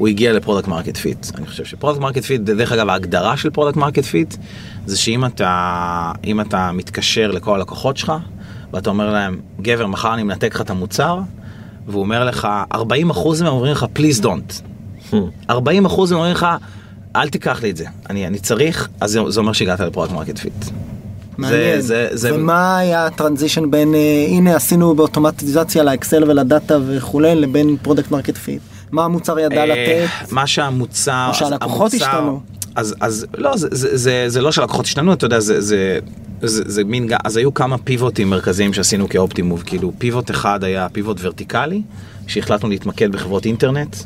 [0.00, 1.26] הוא הגיע ל product market fit.
[1.34, 4.34] אני חושב ש product market fit, דרך אגב, ההגדרה של product market fit,
[4.86, 8.12] זה שאם אתה, אתה מתקשר לכל הלקוחות שלך,
[8.72, 11.18] ואתה אומר להם, גבר, מחר אני מנתק לך את המוצר,
[11.86, 12.76] והוא אומר לך, 40%
[13.42, 14.62] מהם אומרים לך, please don't.
[15.12, 15.14] 40%
[15.52, 16.46] מהם אומרים לך,
[17.16, 20.14] אל תיקח לי את זה, אני, אני צריך, אז זה, זה אומר שהגעת ל product
[20.14, 20.64] market fit.
[21.38, 21.80] מעניין.
[21.80, 27.76] זה, זה, ומה היה ה transition בין אה, הנה עשינו באוטומטיזציה לאקסל ולדאטה וכולי לבין
[27.82, 28.62] product market fit?
[28.92, 30.32] מה המוצר ידע אה, לתת?
[30.32, 31.26] מה שהמוצר...
[31.28, 32.40] או שהלקוחות השתנו.
[32.74, 35.98] אז, אז לא, זה, זה, זה, זה לא שהלקוחות השתנו, אתה יודע, זה, זה,
[36.42, 40.88] זה, זה מין, אז היו כמה pivot ים מרכזיים שעשינו כאופטימוב, כאילו pivot אחד היה
[40.88, 41.82] pivot ורטיקלי,
[42.26, 43.96] שהחלטנו להתמקד בחברות אינטרנט.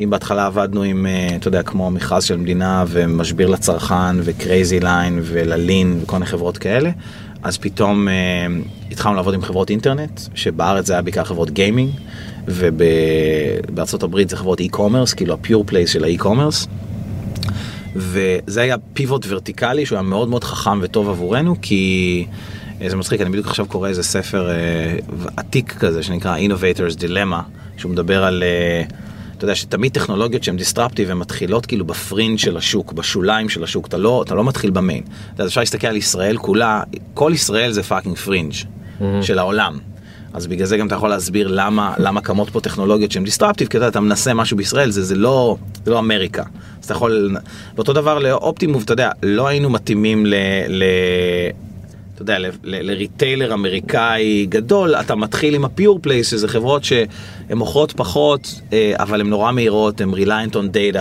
[0.00, 5.20] אם בהתחלה עבדנו עם, אה, אתה יודע, כמו מכרז של מדינה ומשביר לצרכן וקרייזי ליין
[5.22, 6.90] וללין וכל מיני חברות כאלה,
[7.42, 8.14] אז פתאום אה,
[8.90, 11.90] התחלנו לעבוד עם חברות אינטרנט, שבארץ זה היה בעיקר חברות gaming,
[12.46, 16.66] ובארצות הברית זה חברות e-commerce, כאילו ה pure plays של ה e-commerce.
[17.96, 22.26] וזה היה פיבוט ורטיקלי שהוא היה מאוד מאוד חכם וטוב עבורנו כי
[22.82, 24.96] אה, זה מצחיק אני בדיוק עכשיו קורא איזה ספר אה,
[25.36, 27.42] עתיק כזה שנקרא Innovators Dilemma
[27.76, 28.82] שהוא מדבר על אה,
[29.36, 33.86] אתה יודע שתמיד טכנולוגיות שהן disruptive הן מתחילות כאילו בפרינג' של השוק, בשוליים של השוק,
[33.86, 35.02] אתה לא, אתה לא מתחיל ב main.
[35.02, 36.82] אתה יודע, אפשר להסתכל על ישראל כולה,
[37.14, 38.52] כל ישראל זה fucking fringe
[39.22, 39.78] של העולם.
[40.32, 43.78] אז בגלל זה גם אתה יכול להסביר למה, למה קמות פה טכנולוגיות שהן disruptive, כי
[43.78, 46.42] אתה, אתה מנסה משהו בישראל, זה, זה, לא, זה לא אמריקה.
[46.80, 47.36] אז אתה יכול,
[47.76, 50.34] ואותו דבר לאופטימוב, אתה יודע, לא היינו מתאימים ל...
[50.68, 50.84] ל
[52.16, 57.06] אתה יודע, ל retailer אמריקאי גדול, אתה מתחיל עם ה pure plays, שזה חברות שהן
[57.54, 60.98] מוכרות פחות, אה, אבל הן נורא מהירות, הן reliant on data,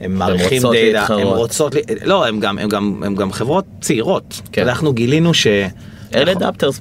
[0.00, 1.36] הן מעריכים דאטה, הן להתחרות.
[1.36, 4.40] רוצות, ל- לא, הן גם, גם, גם חברות צעירות.
[4.52, 4.62] כן.
[4.68, 5.46] אנחנו גילינו ש...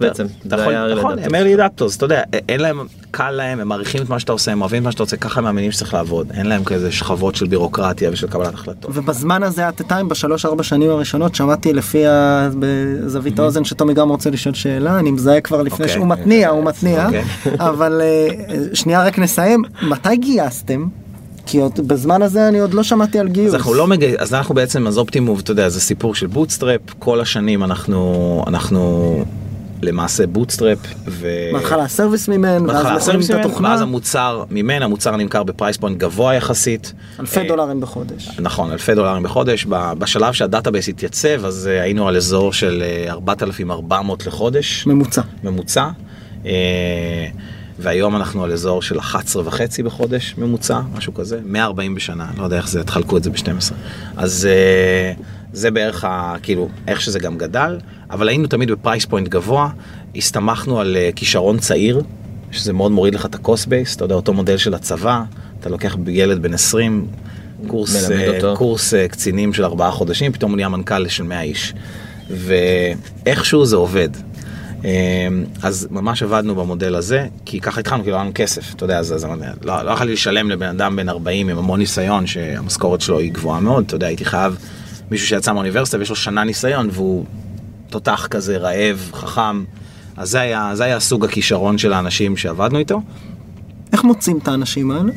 [0.07, 0.25] בעצם.
[0.43, 1.25] זה נכון, early נכון, adopters.
[1.25, 2.79] הם early adopters, אתה יודע, אין להם,
[3.15, 5.39] קל להם, הם מעריכים את מה שאתה עושה, הם אוהבים את מה שאתה עושה, ככה
[5.39, 8.91] הם מאמינים שצריך לעבוד, אין להם כזה שכבות של בירוקרטיה ושל קבלת החלטות.
[8.93, 13.93] ובזמן הזה, at the time, בשלוש ארבע שנים הראשונות, שמעתי לפי ה- בזווית האוזן שטומי
[13.93, 15.89] גם רוצה לשאול שאלה, אני מזהה כבר לפני אוקיי.
[15.89, 17.23] שהוא מתניע, הוא מתניע, אוקיי.
[17.59, 18.27] אבל אה,
[18.73, 20.85] שנייה רק נסיים, מתי גייסתם?
[21.45, 23.47] כי עוד בזמן הזה אני עוד לא שמעתי על גיוס.
[23.47, 26.81] אז אנחנו לא מגייס, אז אנחנו בעצם, אז אופטימוב, אתה יודע, זה סיפור של bootstrap,
[26.99, 29.23] כל השנים אנחנו, אנחנו
[29.83, 31.27] למעשה bootstrap, ו...
[31.53, 35.49] בהתחלה ה service מימן, בהתחלה ואז מוכרים את התוכנה, ואז המוצר ממנה, המוצר נמכר ב
[35.49, 36.93] price point גבוה יחסית.
[37.19, 38.29] אלפי אה, דולרים בחודש.
[38.39, 39.65] נכון, אלפי דולרים בחודש.
[39.69, 45.21] בשלב שה database התייצב, אז אה, היינו על אזור של אה, 4,400 לחודש, ממוצע.
[45.43, 45.89] ממוצע.
[46.45, 47.27] אה,
[47.79, 52.57] והיום אנחנו על אזור של 11 וחצי בחודש ממוצע, משהו כזה, 140 בשנה, לא יודע
[52.57, 53.73] איך זה, תחלקו את זה ב-12.
[54.17, 55.13] אז אה,
[55.53, 57.77] זה בערך, ה, כאילו, איך שזה גם גדל,
[58.13, 59.69] אבל היינו תמיד ב price point גבוה,
[60.15, 62.01] הסתמכנו על אה, כישרון צעיר,
[62.51, 65.23] שזה מאוד מוריד לך את ה-cost base, אתה יודע, אותו מודל של הצבא,
[65.59, 67.07] אתה לוקח ילד בן 20,
[67.67, 68.55] קורס, אה.
[68.55, 71.73] קורס אה, קצינים של ארבעה חודשים, פתאום הוא נהיה מנכ"ל של 100 איש.
[72.29, 74.09] ואיכשהו זה עובד.
[75.61, 78.99] אז ממש עבדנו במודל הזה, כי ככה התחלנו, כי לא היה לנו כסף, אתה יודע,
[78.99, 79.27] אז, אז
[79.61, 83.59] לא, לא יכולתי לשלם לבן אדם בן 40 עם המון ניסיון, שהמשכורת שלו היא גבוהה
[83.59, 84.57] מאוד, אתה יודע, הייתי חייב
[85.11, 87.25] מישהו שיצא מהאוניברסיטה ויש לו שנה ניסיון, והוא
[87.93, 89.63] תותח כזה, רעב, חכם.
[90.17, 93.01] אז זה היה, זה היה סוג הכישרון של האנשים שעבדנו איתו.
[93.93, 95.11] איך מוצאים את האנשים האלה?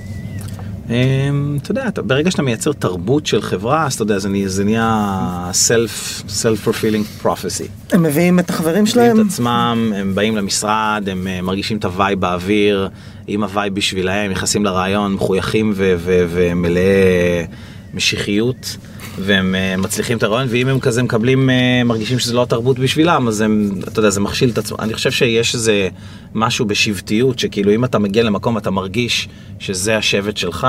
[0.91, 5.51] אמ, אתה יודע, אתה- ברגע שאתה מייצר תרבות של חברה, אז אתה יודע, זה נהיה-
[5.69, 7.69] self, self-fulfilling prophecy.
[7.93, 9.21] הם מביאים את החברים מביאים שלהם?
[9.21, 12.89] את עצמם, הם באים למשרד, הם אה, מרגישים את ה vibe באוויר,
[13.27, 17.47] עם ה vibe בשבילהם, נכנסים לרעיון, מחויכים ומלאי
[17.95, 18.77] משיחיות,
[19.19, 23.29] והם אה, מצליחים את הרעיון, ואם הם כזה מקבלים, אה, מרגישים שזה לא התרבות בשבילם,
[23.29, 24.77] אז הם, אתה יודע, זה מכשיל את עצמו.
[24.81, 25.89] אני חושב שיש איזה
[26.35, 30.67] משהו בשבטיות, שכאילו אם אתה מגיע למקום ואתה מרגיש שזה השבט שלך,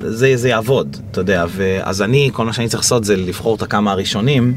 [0.00, 3.62] זה, זה יעבוד, אתה יודע, ואז אני, כל מה שאני צריך לעשות זה לבחור את
[3.62, 4.56] הכמה הראשונים,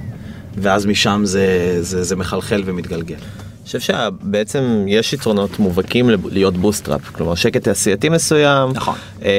[0.58, 3.16] ואז משם זה, זה, זה מחלחל ומתגלגל.
[3.66, 8.96] חושב שבעצם יש יתרונות מובהקים להיות bootstrap, כלומר שקט תעשייתי מסוים, נכון.
[9.26, 9.30] אה,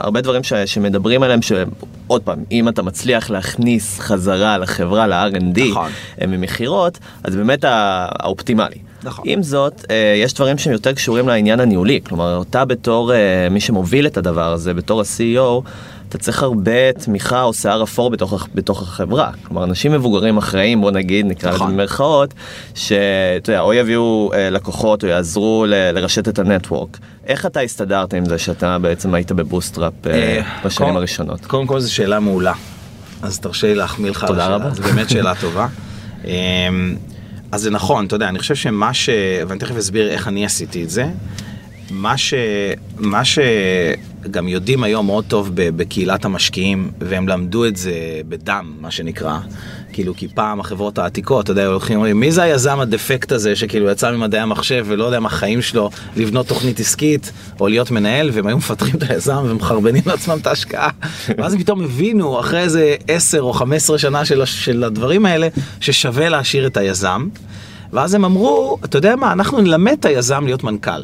[0.00, 5.90] הרבה דברים ש, שמדברים עליהם שעוד פעם אם אתה מצליח להכניס חזרה לחברה ל-R&D נכון.
[6.20, 7.68] אה, ממכירות אז באמת ה-
[8.18, 8.76] האופטימלי.
[9.02, 9.24] נכון.
[9.28, 13.18] עם זאת אה, יש דברים שהם יותר קשורים לעניין הניהולי כלומר אתה בתור אה,
[13.50, 15.68] מי שמוביל את הדבר הזה בתור ה-CEO
[16.14, 20.90] אתה צריך הרבה תמיכה או שיער אפור בתוך, בתוך החברה כלומר אנשים מבוגרים אחראים בוא
[20.90, 21.72] נגיד נקרא לזה נכון.
[21.72, 22.34] במרכאות
[22.74, 22.90] שאתה
[23.50, 28.24] יודע או יביאו אה, לקוחות או יעזרו ל- לרשת את הנטוורק איך אתה הסתדרת עם
[28.24, 31.46] זה שאתה בעצם היית בבוסטראפ אה, אה, בשנים קודם- הראשונות.
[31.46, 32.52] קודם כל זו שאלה מעולה.
[33.22, 34.74] אז תרשה לי להחמיא לך על תודה השאלה, רבה.
[34.74, 35.66] זו באמת שאלה טובה.
[36.24, 36.30] אמ,
[37.52, 39.08] אז זה נכון, אתה יודע, אני חושב שמה ש...
[39.48, 41.06] ואני תכף אסביר איך אני עשיתי את זה.
[41.90, 42.34] מה ש...
[42.98, 43.22] מה
[44.24, 47.92] שגם יודעים היום מאוד טוב בקהילת המשקיעים, והם למדו את זה
[48.28, 49.38] בדם, מה שנקרא.
[49.92, 53.90] כאילו, כי פעם החברות העתיקות, אתה יודע, הולכים אומרים, מי זה היזם הדפקט הזה שכאילו
[53.90, 58.46] יצא ממדעי המחשב ולא יודע מה החיים שלו לבנות תוכנית עסקית או להיות מנהל, והם
[58.46, 60.90] היו מפטרים את היזם ומחרבנים לעצמם את ההשקעה.
[61.38, 65.48] ואז פתאום הבינו, אחרי איזה 10 או 15 שנה של, של הדברים האלה,
[65.80, 67.28] ששווה להשאיר את היזם.
[67.92, 71.02] ואז הם אמרו, אתה יודע מה, אנחנו נלמד את היזם להיות מנכ"ל.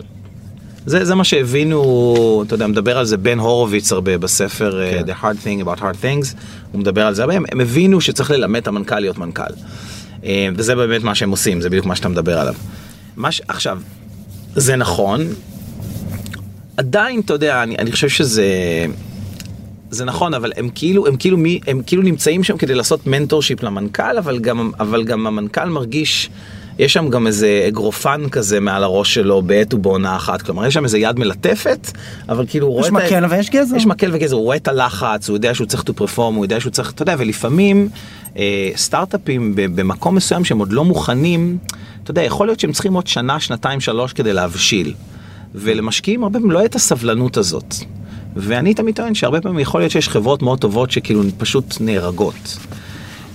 [0.87, 5.05] זה, זה מה שהבינו, אתה יודע, מדבר על זה בן הורוביץ הרבה בספר כן.
[5.05, 6.37] uh, The Hard Thing About Hard Things,
[6.73, 9.53] הוא מדבר על זה הרבה, הם, הם הבינו שצריך ללמד את המנכ"ל להיות מנכ"ל.
[10.23, 10.25] Uh,
[10.57, 12.55] וזה באמת מה שהם עושים, זה בדיוק מה שאתה מדבר עליו.
[13.17, 13.41] מה ש...
[13.49, 13.81] עכשיו,
[14.55, 15.21] זה נכון,
[16.77, 18.47] עדיין, אתה יודע, אני, אני חושב שזה...
[19.91, 23.63] זה נכון, אבל הם כאילו, הם כאילו מי, הם כאילו נמצאים שם כדי לעשות mentorship
[23.63, 26.31] למנכ"ל, אבל גם, אבל גם המנכ"ל מרגיש,
[26.81, 30.85] יש שם גם איזה אגרופן כזה מעל הראש שלו בעת ובעונה אחת, כלומר יש שם
[30.85, 31.91] איזה יד מלטפת,
[32.29, 33.77] אבל כאילו הוא רואה יש את ה- מקל ויש גזר.
[33.77, 36.61] יש מקל וגזר, הוא רואה את הלחץ, הוא יודע שהוא צריך to perform, הוא יודע
[36.61, 37.89] שהוא צריך, אתה יודע, ולפעמים
[38.37, 41.59] אה, סטארט-אפים במקום מסוים שהם עוד לא מוכנים,
[42.03, 44.95] אתה יודע, יכול להיות שהם צריכים עוד שנה, שנתיים, שלוש כדי להבשיל.
[45.55, 47.75] ולמשקיעים הרבה פעמים לא את הסבלנות הזאת.
[48.37, 52.59] ואני תמיד טוען שהרבה פעמים יכול להיות שיש חברות מאוד טובות שכאילו פשוט נהרגות.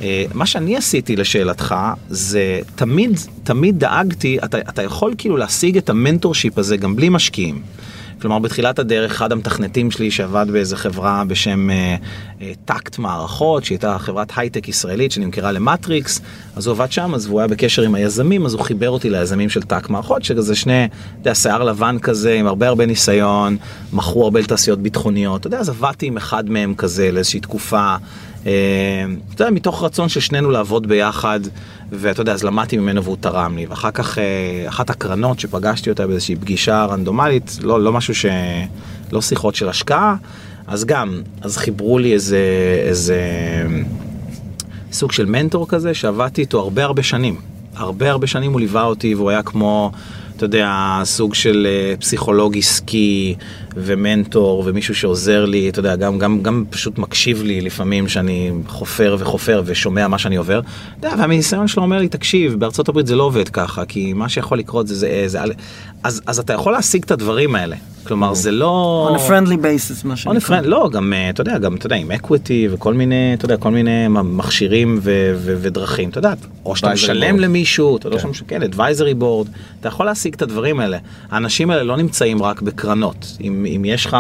[0.05, 1.75] אה, מה שאני עשיתי לשאלתך,
[2.09, 7.61] זה תמיד, תמיד דאגתי, אתה, אתה יכול כאילו להשיג את המנטורשיפ הזה גם בלי משקיעים.
[8.21, 11.95] כלומר, בתחילת הדרך, אחד המתכנתים שלי שעבד באיזה חברה בשם אה,
[12.41, 16.21] אה, טאקט מערכות, שהייתה חברת הייטק ישראלית שנמכרה למטריקס,
[16.55, 19.49] אז הוא עבד שם, אז הוא היה בקשר עם היזמים, אז הוא חיבר אותי ליזמים
[19.49, 23.57] של טאקט מערכות, שזה שני, אתה יודע, שיער לבן כזה, עם הרבה הרבה ניסיון,
[23.93, 27.95] מכרו הרבה לתעשיות ביטחוניות, אתה יודע, אז עבדתי עם אחד מהם כזה לאיזושהי תקופה.
[28.45, 28.51] אה,
[29.34, 31.39] אתה יודע, מתוך רצון של שנינו לעבוד ביחד,
[31.91, 34.23] ואתה יודע, אז למדתי ממנו והוא תרם לי, ואחר כך אה,
[34.67, 38.25] אחת הקרנות שפגשתי אותה באיזושהי פגישה רנדומלית, לא, לא משהו ש...
[39.12, 40.15] לא שיחות של השקעה,
[40.67, 42.39] אז גם, אז חיברו לי איזה,
[42.88, 43.21] איזה
[44.91, 47.36] סוג של מנטור כזה, שעבדתי איתו הרבה הרבה שנים.
[47.75, 49.91] הרבה הרבה שנים הוא ליווה אותי והוא היה כמו,
[50.38, 53.36] אתה יודע, סוג של אה, פסיכולוג עסקי
[53.76, 59.15] ומנטור ומישהו שעוזר לי, אתה יודע, גם, גם, גם פשוט מקשיב לי לפעמים שאני חופר
[59.19, 60.62] וחופר ושומע מה שאני עובר.
[61.00, 64.30] אתה יודע, והמניסיון שלו אומר לי, תקשיב, בארצות הברית זה לא עובד ככה, כי מה
[64.30, 65.39] שיכול לקרות זה, זה, זה
[66.04, 67.76] אז, אז אתה יכול להשיג את הדברים האלה.
[68.07, 69.09] כלומר, זה לא...
[69.15, 70.59] on a friendly basis, מה on a שנקרא.
[70.59, 73.57] friend, לא, גם, אה, אתה יודע, גם, אתה יודע, עם אקוויטי וכל מיני, אתה יודע,
[73.57, 76.33] כל מיני מכשירים ו- ו- ודרכים, אתה יודע,
[76.65, 77.39] או שאתה Advisory משלם board.
[77.41, 79.47] למישהו, אתה יודע, שאתה משלם, כן, advisory board,
[79.79, 80.97] אתה יכול להשיג את הדברים האלה.
[81.31, 83.37] האנשים האלה לא נמצאים רק בקרנות.
[83.41, 84.17] אם, אם יש לך,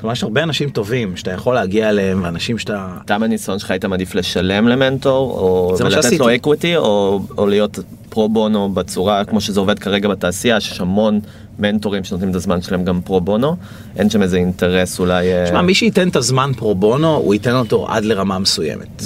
[0.00, 2.88] כלומר, יש הרבה אנשים טובים שאתה יכול להגיע אליהם, ואנשים שאתה...
[3.04, 6.18] אתה בניסיון שלך היית מעדיף לשלם למנטור, או לתת.
[6.18, 7.78] לו equity, או, או להיות
[8.08, 11.20] פרו בונו בצורה כמו שזה עובד כרגע בתעשייה, שיש המון
[11.60, 13.56] מנטורים שנותנים את הזמן שלהם גם פרו בונו,
[13.96, 15.32] אין שם איזה אינטרס אולי...
[15.32, 19.02] אה, תשמע, מי שייתן את הזמן פרו בונו, הוא ייתן אותו עד לרמה מסוימת.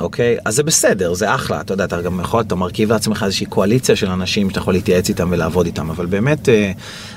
[0.00, 0.36] אוקיי?
[0.44, 3.96] אז זה בסדר, זה אחלה, אתה יודע, אתה גם יכול, אתה מרכיב לעצמך איזושהי קואליציה
[3.96, 6.72] של אנשים שאתה יכול להתייעץ איתם ולעבוד איתם, אבל באמת, אה,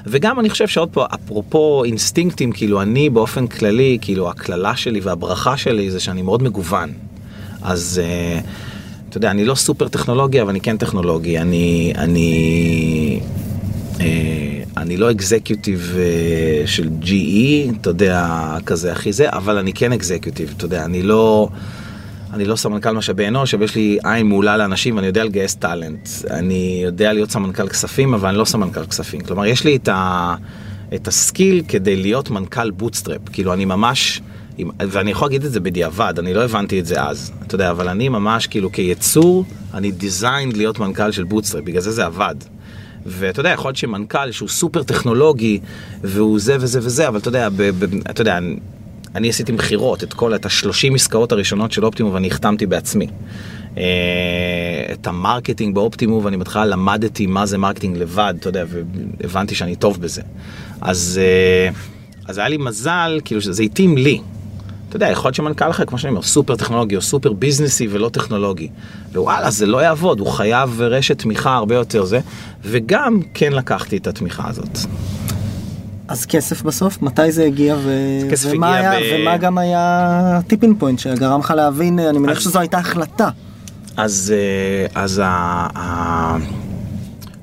[0.05, 5.57] וגם אני חושב שעוד פה, אפרופו אינסטינקטים, כאילו אני באופן כללי, כאילו הקללה שלי והברכה
[5.57, 6.93] שלי זה שאני מאוד מגוון.
[7.61, 8.39] אז אה,
[9.09, 13.19] אתה יודע, אני לא סופר טכנולוגי, אבל אני כן טכנולוגי, אני, אני,
[14.01, 14.05] אה,
[14.79, 20.53] אני לא executive אה, של GE, אתה יודע, כזה הכי זה, אבל אני כן executive,
[20.57, 21.49] אתה יודע, אני לא...
[22.33, 26.09] אני לא סמנכ"ל משאבי אנוש, אבל יש לי עין מעולה לאנשים ואני יודע לגייס talent.
[26.29, 29.21] אני יודע להיות סמנכ"ל כספים, אבל אני לא סמנכ"ל כספים.
[29.21, 30.35] כלומר, יש לי את, ה,
[30.95, 33.21] את ה skill כדי להיות מנכ"ל bootstrap.
[33.31, 34.21] כאילו, אני ממש,
[34.79, 37.31] ואני יכול להגיד את זה בדיעבד, אני לא הבנתי את זה אז.
[37.47, 41.91] אתה יודע, אבל אני ממש, כאילו, כיצור, אני designed להיות מנכ"ל של bootstrap, בגלל זה
[41.91, 42.35] זה עבד.
[43.05, 45.59] ואתה יודע, יכול להיות שמנכ"ל שהוא סופר טכנולוגי,
[46.03, 48.39] והוא זה וזה וזה, אבל אתה יודע, ב, ב, אתה יודע,
[49.15, 53.07] אני עשיתי מכירות, את כל, את השלושים עסקאות הראשונות של אופטימוב אני החתמתי בעצמי.
[53.77, 53.83] אה,
[54.93, 59.75] את ה marketing באופטימוב, אני בהתחלה למדתי מה זה marketing לבד, אתה יודע, והבנתי שאני
[59.75, 60.21] טוב בזה.
[60.81, 61.71] אז, אה,
[62.25, 64.21] אז היה לי מזל, כאילו שזה התאים לי.
[64.89, 68.09] אתה יודע, יכול להיות שמנכ"ל אחר, כמו שאני אומר, סופר טכנולוגי או סופר ביזנסי ולא
[68.09, 68.69] טכנולוגי.
[69.15, 72.19] ווואלה, זה לא יעבוד, הוא חייב רשת תמיכה הרבה יותר זה,
[72.63, 74.77] וגם כן לקחתי את התמיכה הזאת.
[76.07, 77.91] אז כסף בסוף, מתי זה הגיע ו...
[78.49, 82.43] ומה, הגיע היה, ב- ומה גם היה tipping point שגרם לך להבין, אני מניח אז-
[82.43, 83.29] שזו הייתה החלטה.
[83.97, 85.27] אז, אה, אז ה...
[85.77, 86.37] ה...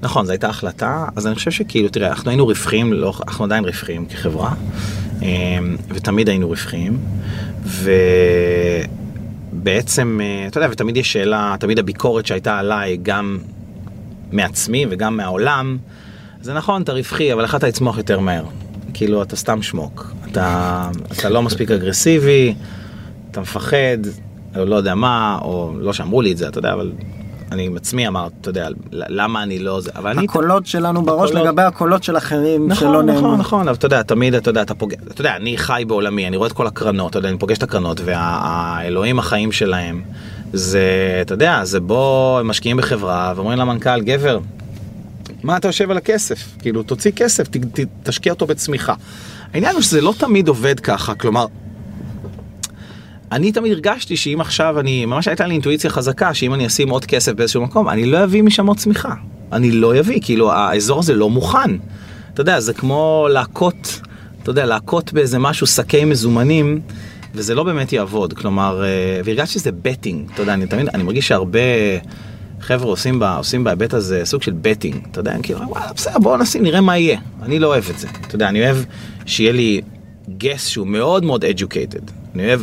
[0.02, 3.64] נכון, זו הייתה החלטה, אז אני חושב שכאילו, תראה, אנחנו היינו רווחים, לא, אנחנו עדיין
[3.64, 4.54] רווחים כחברה, אה,
[5.88, 6.98] ותמיד היינו רווחים,
[9.52, 13.38] ובעצם, אה, אתה יודע, ותמיד יש שאלה, תמיד הביקורת שהייתה עליי, גם
[14.32, 15.78] מעצמי וגם מהעולם,
[16.42, 18.44] זה נכון, אתה רווחי, אבל יכולת לצמוח יותר מהר.
[18.94, 20.12] כאילו, אתה סתם שמוק.
[20.30, 22.54] אתה, אתה לא מספיק אגרסיבי,
[23.30, 23.98] אתה מפחד,
[24.56, 26.92] או לא יודע מה, או לא שאמרו לי את זה, אתה יודע, אבל
[27.52, 30.24] אני עם עצמי אמר, אתה יודע, למה אני לא זה, אבל אני...
[30.24, 33.20] הקולות שלנו בראש הקולות- לגבי הקולות של אחרים שלא נכון, נאמרו.
[33.20, 36.26] נכון, נכון, אבל אתה יודע, תמיד, אתה יודע, אתה פוגש, אתה יודע, אני חי בעולמי,
[36.26, 40.02] אני רואה את כל הקרנות, אתה יודע, אני פוגש את הקרנות, והאלוהים החיים שלהם,
[40.52, 40.80] זה,
[41.22, 44.38] אתה יודע, זה בוא, הם משקיעים בחברה, ואומרים למנכ"ל, גבר,
[45.42, 46.38] מה אתה יושב על הכסף?
[46.58, 48.94] כאילו, תוציא כסף, ת, ת, תשקיע אותו בצמיחה.
[49.54, 51.46] העניין הוא שזה לא תמיד עובד ככה, כלומר,
[53.32, 57.04] אני תמיד הרגשתי שאם עכשיו אני, ממש הייתה לי אינטואיציה חזקה, שאם אני אשים עוד
[57.04, 59.14] כסף באיזשהו מקום, אני לא אביא משם עוד צמיחה.
[59.52, 61.70] אני לא אביא, כאילו האזור הזה לא מוכן.
[62.34, 64.00] אתה יודע, זה כמו להכות,
[64.42, 66.80] אתה יודע, להכות באיזה משהו, שקי מזומנים,
[67.34, 68.32] וזה לא באמת יעבוד.
[68.32, 71.60] כלומר, אה, והרגשתי שזה בטינג, אתה יודע, אני תמיד, אני מרגיש שהרבה
[72.60, 76.36] חבר'ה עושים, עושים בהיבט הזה סוג של בטינג, אתה יודע, הם כאילו, וואלה, בסדר, בואו
[76.36, 77.18] נשים, נראה מה יהיה.
[77.42, 78.08] אני לא אוהב את זה.
[78.26, 78.76] אתה יודע, אני אוהב
[79.26, 79.80] שיהיה לי
[80.38, 82.10] גס שהוא מאוד מאוד educated.
[82.34, 82.60] אני אוהב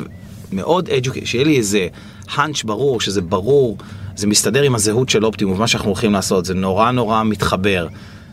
[0.54, 1.88] מאוד educated, שיהיה לי איזה
[2.34, 3.78] האנץ' ברור, שזה ברור,
[4.16, 7.88] זה מסתדר עם הזהות של אופטימום, מה שאנחנו הולכים לעשות, זה נורא נורא מתחבר.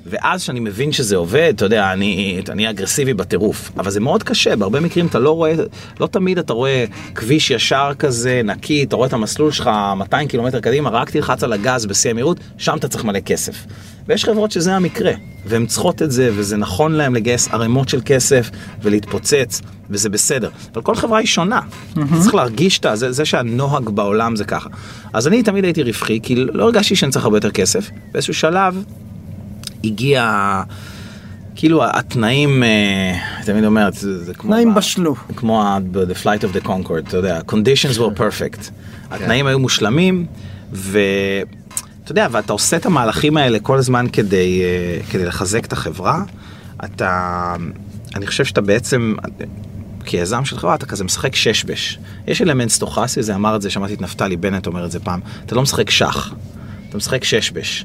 [0.07, 3.70] ואז כשאני מבין שזה עובד, אתה יודע, אני, אני אגרסיבי בטירוף.
[3.76, 5.53] אבל זה מאוד קשה, בהרבה מקרים אתה לא רואה,
[6.01, 6.84] לא תמיד אתה רואה
[7.14, 11.53] כביש ישר כזה, נקי, אתה רואה את המסלול שלך 200 קילומטר קדימה, רק תלחץ על
[11.53, 13.66] הגז בשיא המהירות, שם אתה צריך מלא כסף.
[14.07, 15.12] ויש חברות שזה המקרה,
[15.46, 18.51] והן צריכות את זה, וזה נכון להן לגייס ערימות של כסף
[18.82, 20.51] ולהתפוצץ, וזה בסדר.
[20.74, 21.61] אבל כל חברה היא שונה.
[21.61, 22.01] Mm-hmm.
[22.22, 24.68] צריך להרגיש את זה, זה שהנוהג בעולם זה ככה.
[25.12, 27.90] אז אני תמיד הייתי רווחי, כי לא הרגשתי שאני צריך הרבה יותר כסף.
[28.12, 28.84] באיזשהו שלב
[29.85, 30.62] הגיע...
[31.55, 34.51] כאילו התנאים, אה, תמיד אומרת, זה, זה כמו...
[34.51, 35.14] תנאים בשלו.
[35.37, 38.70] כמו ה- The Flight of the Concord, אתה יודע, conditions were perfect.
[39.11, 40.26] התנאים היו מושלמים,
[40.72, 46.22] ואתה יודע, ואתה עושה את המהלכים האלה כל הזמן כדי, אה, כדי לחזק את החברה.
[46.85, 47.55] אתה,
[48.16, 49.14] אני חושב שאתה בעצם,
[50.05, 51.99] כיזם של חברה, אתה כזה משחק שש-בש.
[52.26, 55.20] יש אלמנט סטוכסי, זה אמר את זה, שמעתי את נפתלי בנט אומר את זה פעם,
[55.47, 56.35] אתה לא משחק שח,
[56.89, 57.85] אתה משחק שש-בש.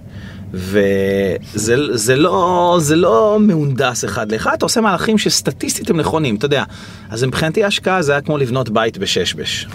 [0.54, 6.46] וזה זה לא, זה לא מהונדס אחד לאחד, אתה עושה מהלכים שסטטיסטית הם נכונים, אתה
[6.46, 6.64] יודע.
[7.10, 9.68] אז מבחינתי ההשקעה זה היה כמו לבנות בית בשש-בש.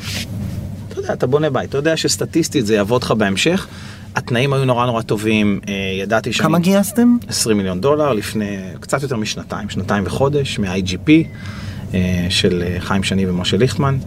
[0.88, 3.66] אתה יודע, אתה בונה בית, אתה יודע שסטטיסטית זה יעבוד לך בהמשך.
[4.16, 6.48] התנאים היו נורא נורא טובים, אה, ידעתי שאני...
[6.48, 7.16] כמה גייסתם?
[7.28, 11.10] 20 מיליון דולר לפני קצת יותר משנתיים, שנתיים וחודש, מ-IGP
[11.94, 13.98] אה, של אה, חיים שני ומשה ליכטמן.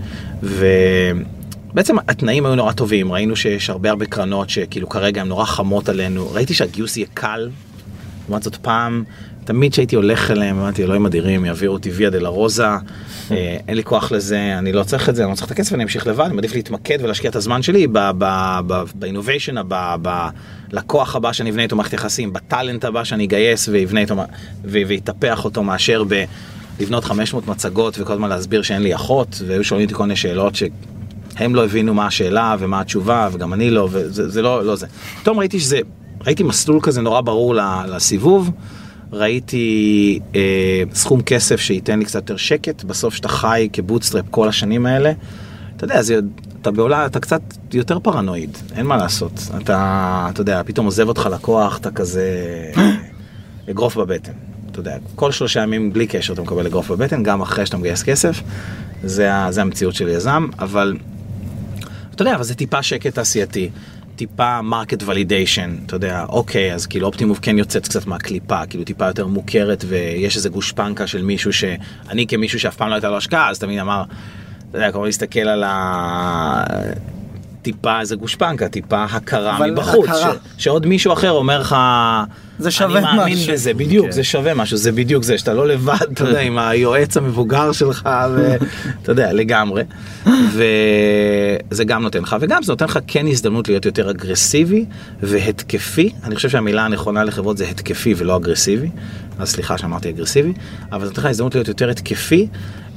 [1.73, 5.89] ובעצם התנאים היו נורא טובים, ראינו שיש הרבה הרבה קרנות שכאילו כרגע הן נורא חמות
[5.89, 7.49] עלינו, ראיתי שהגיוס יהיה קל.
[8.27, 9.03] לעומת זאת פעם,
[9.45, 12.77] תמיד כשהייתי הולך אליהם, אמרתי, אלוהים אדירים, יעבירו אותי ויה דלה רוזה, אה,
[13.67, 15.83] אין לי כוח לזה, אני לא צריך את זה, אני לא צריך את הכסף, אני
[15.83, 17.87] אמשיך לבד, אני מעדיף להתמקד ולהשקיע את הזמן שלי
[18.95, 19.95] באינוביישן הבא,
[20.71, 24.15] בלקוח הבא שאני אבנה איתו מערכת יחסים, בטאלנט הבא שאני אגייס ויבנה איתו,
[24.63, 26.23] ויטפח אותו מאשר ב...
[26.79, 30.55] לבנות 500 מצגות וכל הזמן להסביר שאין לי אחות, והיו שואלים אותי כל מיני שאלות
[31.37, 34.87] שהם לא הבינו מה השאלה ומה התשובה, וגם אני לא, וזה זה לא, לא זה.
[35.21, 35.79] פתאום ראיתי שזה,
[36.25, 37.55] ראיתי מסלול כזה נורא ברור
[37.87, 38.51] לסיבוב.
[39.13, 44.85] ראיתי אה, סכום כסף שייתן לי קצת יותר שקט, בסוף שאתה חי כבוטסטראפ כל השנים
[44.85, 45.11] האלה,
[45.75, 46.19] אתה יודע, זה,
[46.61, 47.41] אתה בעולם, אתה קצת
[47.73, 49.31] יותר פרנואיד, אין מה לעשות.
[49.57, 52.27] אתה, אתה יודע, פתאום עוזב אותך לקוח, אתה כזה
[53.69, 54.31] אגרוף בבטן.
[54.71, 58.03] אתה יודע, כל שלושה ימים בלי קשר אתה מקבל אגרוף בבטן, גם אחרי שאתה מגייס
[58.03, 58.41] כסף.
[59.03, 60.95] זה, זה המציאות של יזם, אבל
[62.23, 63.69] יודע, אבל זה טיפה שקט תעשייתי.
[64.15, 69.07] טיפה market validation, אתה יודע, אוקיי, אז כאילו Optimove כן יוצאת קצת מהקליפה, כאילו טיפה
[69.07, 73.49] יותר מוכרת ויש איזה גושפנקה של מישהו שאני כמישהו שאף פעם לא הייתה לו השקעה,
[73.49, 74.03] אז תמיד אמר,
[74.69, 76.63] אתה יודע, כמו להסתכל על ה...
[77.63, 80.33] טיפה איזה גושפנקה, טיפה הכרה מבחוץ, הכרה.
[80.57, 80.63] ש...
[80.63, 81.75] שעוד מישהו אחר אומר לך,
[82.59, 84.11] זה שווה אני מאמין משהו." בזה, בדיוק, כן.
[84.11, 88.09] זה שווה משהו, זה בדיוק זה, שאתה לא לבד, אתה יודע, עם היועץ המבוגר שלך,
[88.35, 89.83] ואתה יודע, לגמרי,
[90.51, 94.85] וזה גם נותן לך, וגם זה נותן לך כן הזדמנות להיות יותר אגרסיבי
[95.23, 98.89] והתקפי, אני חושב שהמילה הנכונה לחברות זה התקפי ולא אגרסיבי,
[99.39, 100.53] אז סליחה שאמרתי אגרסיבי,
[100.91, 102.47] אבל זה נותן לך הזדמנות להיות יותר התקפי,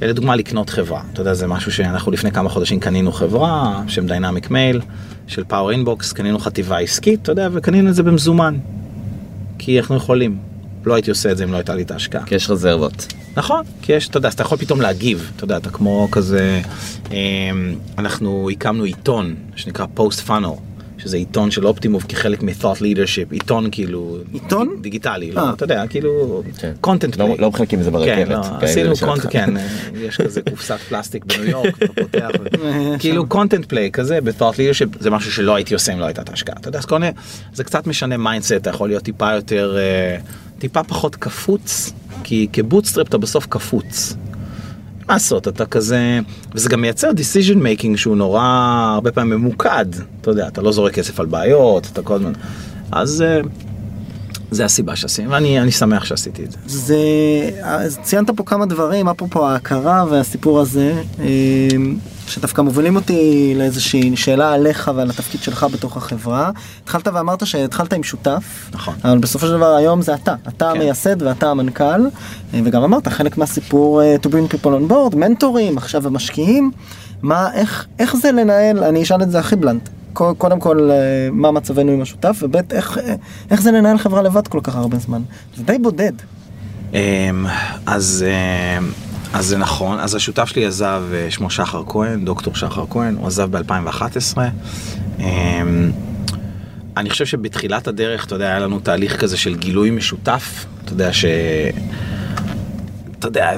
[0.01, 4.51] לדוגמה לקנות חברה, אתה יודע, זה משהו שאנחנו לפני כמה חודשים קנינו חברה, שם Dynamic
[4.51, 4.81] Mail,
[5.27, 8.57] של PowerInbox, קנינו חטיבה עסקית, אתה יודע, וקנינו את זה במזומן.
[9.59, 10.37] כי אנחנו יכולים.
[10.85, 12.25] לא הייתי עושה את זה אם לא הייתה לי את ההשקעה.
[12.25, 13.07] כי יש רזרבות.
[13.37, 16.61] נכון, כי יש, אתה יודע, אז אתה יכול פתאום להגיב, אתה יודע, אתה כמו כזה,
[17.11, 17.15] אמ,
[17.97, 20.49] אנחנו הקמנו עיתון שנקרא PostFunnel,
[20.97, 24.69] שזה עיתון של Optimove כחלק מ-thought leadership, עיתון כאילו, עיתון?
[24.69, 25.35] דיג- דיגיטלי, אה.
[25.35, 26.71] לא, אתה יודע, כאילו, כן.
[26.87, 27.35] content לא-.
[27.39, 28.29] לא מחלקים את זה כן, ברכבת.
[28.29, 29.09] לא, כאלה עשינו שלך.
[29.09, 29.67] cont, כן, אה,
[30.01, 32.29] יש כזה קופסת פלסטיק בניו יורק, אתה פותח,
[32.61, 36.21] ו- כאילו content play כזה ב-thought leadership זה משהו שלא הייתי עושה אם לא הייתה
[36.21, 37.11] את ההשקעה, אתה יודע, אז מיני,
[37.53, 40.17] זה קצת משנה mindset, אתה יכול להיות טיפה יותר, אה,
[40.59, 41.93] טיפה פחות קפוץ,
[42.23, 44.15] כי כ bootstrap אתה בסוף קפוץ.
[45.07, 46.19] מה לעשות, אתה כזה,
[46.55, 48.41] וזה גם מייצר decision making שהוא נורא,
[48.95, 49.85] הרבה פעמים ממוקד,
[50.21, 52.33] אתה יודע, אתה לא זורק כסף על בעיות, אתה כל הזמן,
[52.91, 53.41] אז אה,
[54.51, 56.57] זה הסיבה שעשיתי, ואני אני שמח שעשיתי את זה.
[56.65, 56.97] זה,
[57.63, 61.25] אז ציינת פה כמה דברים, אפרופו ההכרה והסיפור הזה, אה,
[62.27, 66.51] שדווקא מובילים אותי לאיזושהי שאלה עליך ועל התפקיד שלך בתוך החברה.
[66.83, 68.95] התחלת ואמרת שהתחלת עם שותף, נכון.
[69.03, 70.75] אבל בסופו של דבר היום זה אתה, אתה כן.
[70.75, 71.83] המייסד ואתה המנכ"ל,
[72.53, 76.71] אה, וגם אמרת חלק מהסיפור אה, to bring people on board, מנטורים, עכשיו המשקיעים,
[77.21, 79.89] מה, איך, איך זה לנהל, אני אשאל את זה הכי בלנט.
[80.13, 80.95] קו- קודם כל, אה,
[81.31, 82.97] מה מצבנו עם השותף, וב' איך,
[83.51, 85.21] איך זה לנהל חברה לבד כל כך הרבה זמן.
[85.57, 86.11] זה די בודד.
[86.93, 86.97] אמ,
[87.85, 88.91] אז, אמ,
[89.33, 93.27] אז זה נכון, אז השותף שלי עזב, אה, שמו שחר כהן, דוקטור שחר כהן, הוא
[93.27, 94.37] עזב ב-2011.
[96.97, 101.13] אני חושב שבתחילת הדרך, אתה יודע, היה לנו תהליך כזה של גילוי משותף, אתה יודע
[101.13, 101.25] ש...
[103.19, 103.51] אתה יודע,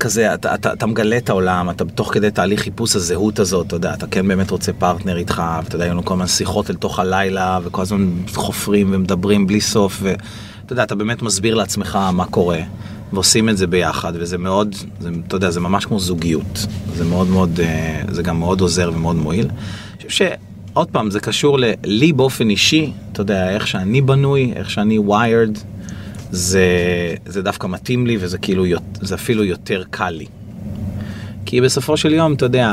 [0.00, 3.76] כזה, אתה, אתה, אתה מגלה את העולם, אתה תוך כדי תהליך חיפוש הזהות הזאת, אתה
[3.76, 6.76] יודע, אתה כן באמת רוצה פרטנר איתך, ואתה יודע, היו לנו כל הזמן שיחות אל
[6.76, 10.24] תוך הלילה, וכל הזמן חופרים ומדברים בלי סוף, ואתה
[10.66, 12.58] אתה יודע, אתה באמת מסביר לעצמך מה קורה,
[13.12, 16.66] ועושים את זה ביחד, וזה מאוד, זה, אתה יודע, זה ממש כמו זוגיות.
[16.94, 19.46] זה מאוד מאוד, אה, זה גם מאוד עוזר ומאוד מועיל.
[19.46, 20.26] אני חושב
[20.72, 25.58] שעוד פעם, זה קשור לי באופן אישי, אתה יודע, איך שאני בנוי, איך שאני wired,
[26.30, 26.66] זה,
[27.26, 28.64] זה דווקא מתאים לי, וזה כאילו,
[29.00, 30.26] זה אפילו יותר קל לי.
[31.46, 32.72] כי בסופו של יום, אתה יודע,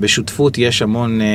[0.00, 1.26] בשותפות יש המון אה,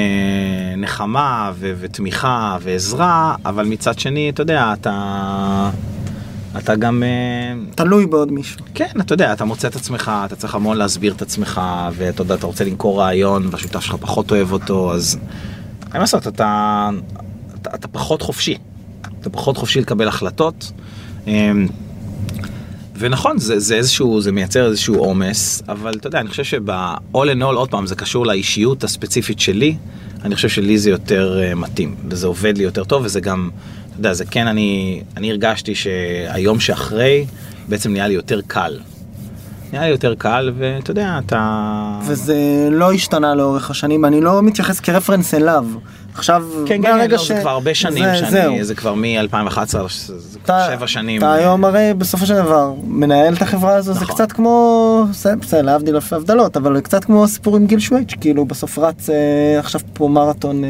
[0.77, 5.69] נחמה ו- ותמיכה ועזרה, אבל מצד שני, אתה יודע, אתה,
[6.57, 8.59] אתה גם, אה, תלוי בעוד מישהו.
[8.73, 11.61] כן, אתה יודע, אתה מוצא את עצמך, אתה צריך המון להסביר את עצמך,
[11.93, 15.17] ואתה יודע, אתה רוצה למכור רעיון, והשותף שלך פחות אוהב אותו, אז
[15.81, 16.89] אין מה לעשות, אתה,
[17.61, 18.57] אתה, אתה פחות חופשי.
[19.21, 20.71] אתה פחות חופשי לקבל החלטות.
[21.27, 21.67] אמ,
[22.97, 27.41] ונכון, זה, זה איזשהו, זה מייצר איזשהו עומס, אבל אתה יודע, אני חושב שב-all in
[27.41, 29.75] all, עוד פעם, זה קשור לאישיות הספציפית שלי,
[30.23, 33.49] אני חושב שלי זה יותר uh, מתאים, וזה עובד לי יותר טוב, וזה גם,
[33.91, 37.25] אתה יודע, זה כן, אני, אני הרגשתי שהיום שאחרי,
[37.67, 38.79] בעצם נהיה לי יותר קל.
[39.73, 41.99] נהיה יותר קל, ואתה יודע, אתה...
[42.03, 42.35] וזה
[42.71, 45.65] לא השתנה לאורך השנים, אני לא מתייחס כרפרנס אליו.
[46.15, 48.55] עכשיו, כן, כן, לא, זה כבר הרבה שנים זה- שאני, זהו.
[48.61, 49.59] זה כבר מ-2011,
[50.07, 51.17] זה כבר אתה, שבע שנים.
[51.21, 54.15] אתה היום הרי בסופו של דבר מנהל את החברה הזו, זה נכון.
[54.15, 58.45] קצת כמו, זה- בסדר, להבדיל אלפי הבדלות, אבל קצת כמו הסיפור עם גיל שווייץ', כאילו
[58.45, 59.15] בסוף רץ אה,
[59.59, 60.69] עכשיו פה מרתון אה,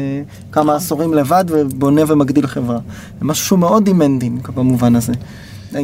[0.52, 0.76] כמה נכון.
[0.76, 2.78] עשורים לבד ובונה ומגדיל חברה.
[3.20, 5.12] זה משהו שהוא מאוד demanding במובן הזה.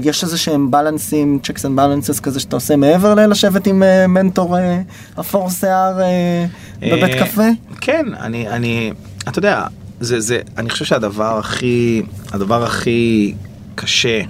[0.04, 4.58] יש איזה שהם בלנסים, checks and balances כזה שאתה עושה מעבר ללשבת עם אה, מנטור
[4.58, 4.80] אה,
[5.20, 6.46] אפור שיער אה,
[6.82, 7.48] בבית אה, קפה?
[7.80, 8.92] כן, אני, אני,
[9.28, 9.66] אתה יודע,
[10.00, 13.34] זה, זה, אני חושב שהדבר הכי, הדבר הכי
[13.74, 14.20] קשה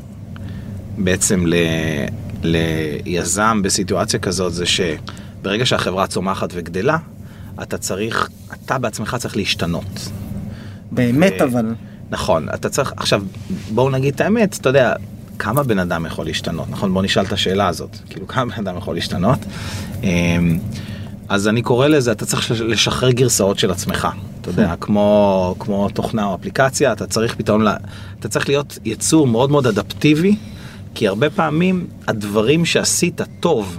[0.99, 1.55] בעצם ל,
[2.43, 6.99] ליזם בסיטואציה כזאת זה שברגע שהחברה צומחת וגדלה,
[7.63, 10.09] אתה צריך, אתה בעצמך צריך להשתנות.
[10.91, 11.75] באמת ו- אבל.
[12.11, 13.23] נכון, אתה צריך, עכשיו,
[13.71, 14.95] בואו נגיד את האמת, אתה יודע,
[15.39, 16.93] כמה בן אדם יכול להשתנות, נכון?
[16.93, 19.39] בואו נשאל את השאלה הזאת, כאילו כמה בן אדם יכול להשתנות.
[20.03, 20.59] אמ,
[21.28, 24.09] אז אני קורא לזה, אתה צריך לשחרר גרסאות של עצמך,
[24.41, 27.76] אתה יודע, כמו, כמו תוכנה או אפליקציה, אתה צריך פתאום, לה-
[28.20, 30.36] אתה צריך להיות יצור מאוד מאוד אדפטיבי,
[30.95, 33.78] כי הרבה פעמים הדברים שעשית טוב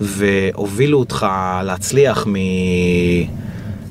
[0.00, 1.26] והובילו אותך
[1.64, 2.34] להצליח מ...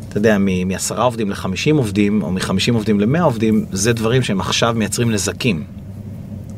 [0.09, 4.39] אתה יודע, מ- מעשרה עובדים לחמישים עובדים, או מחמישים עובדים למאה עובדים, זה דברים שהם
[4.39, 5.63] עכשיו מייצרים נזקים.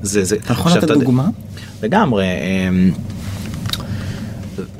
[0.01, 1.29] זה, זה, אתה יכול לתת דוגמה?
[1.83, 2.25] לגמרי.
[2.25, 2.91] אמ,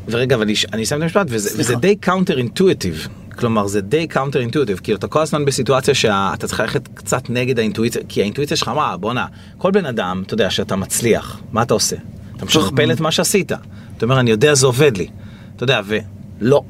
[0.07, 3.07] ורגע, ואני אני אסיים את המשפט, וזה, די counter intuitive.
[3.35, 7.59] כלומר, זה די counter intuitive, כאילו אתה כל הזמן בסיטואציה שאתה צריך ללכת קצת נגד
[7.59, 9.25] האינטואיציה, כי האינטואיציה שלך אמרה, בואנה,
[9.57, 11.95] כל בן אדם, אתה יודע, שאתה מצליח, מה אתה עושה?
[12.37, 13.51] אתה משכפל את מה שעשית.
[13.51, 15.07] אתה אומר, אני יודע, זה עובד לי.
[15.55, 16.63] אתה יודע, ולא.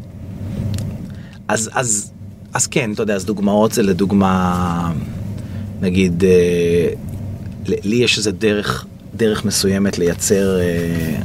[1.47, 2.11] אז, אז,
[2.53, 4.91] אז כן, אתה יודע, אז דוגמאות זה לדוגמה,
[5.81, 6.93] נגיד, אה,
[7.67, 8.85] לי יש איזה דרך,
[9.15, 11.15] דרך מסוימת לייצר, אה,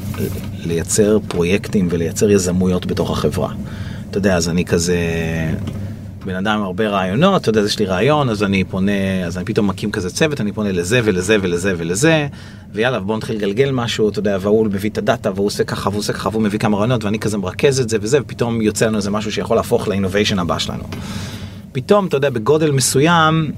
[0.66, 3.52] לייצר פרויקטים ולייצר יזמויות בתוך החברה.
[4.10, 4.96] אתה יודע, אז אני כזה
[6.24, 9.44] בן אדם עם הרבה רעיונות, אתה יודע, יש לי רעיון, אז אני פונה, אז אני
[9.44, 12.26] פתאום מקים כזה צוות, אני פונה לזה ולזה ולזה ולזה,
[12.72, 15.98] ויאללה, בוא נתחיל לגלגל משהו, אתה יודע, והוא מביא את הדאטה, והוא עושה ככה, והוא
[15.98, 18.96] עושה ככה, והוא מביא כמה רעיונות, ואני כזה מרכז את זה וזה, ופתאום יוצא לנו
[18.96, 20.84] איזה משהו שיכול להפוך לאינוביישן הבא שלנו.
[21.72, 23.52] פתאום, אתה יודע, בגודל מסוים,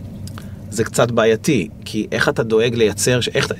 [0.70, 3.52] זה קצת בעייתי, כי איך אתה דואג לייצר, איך,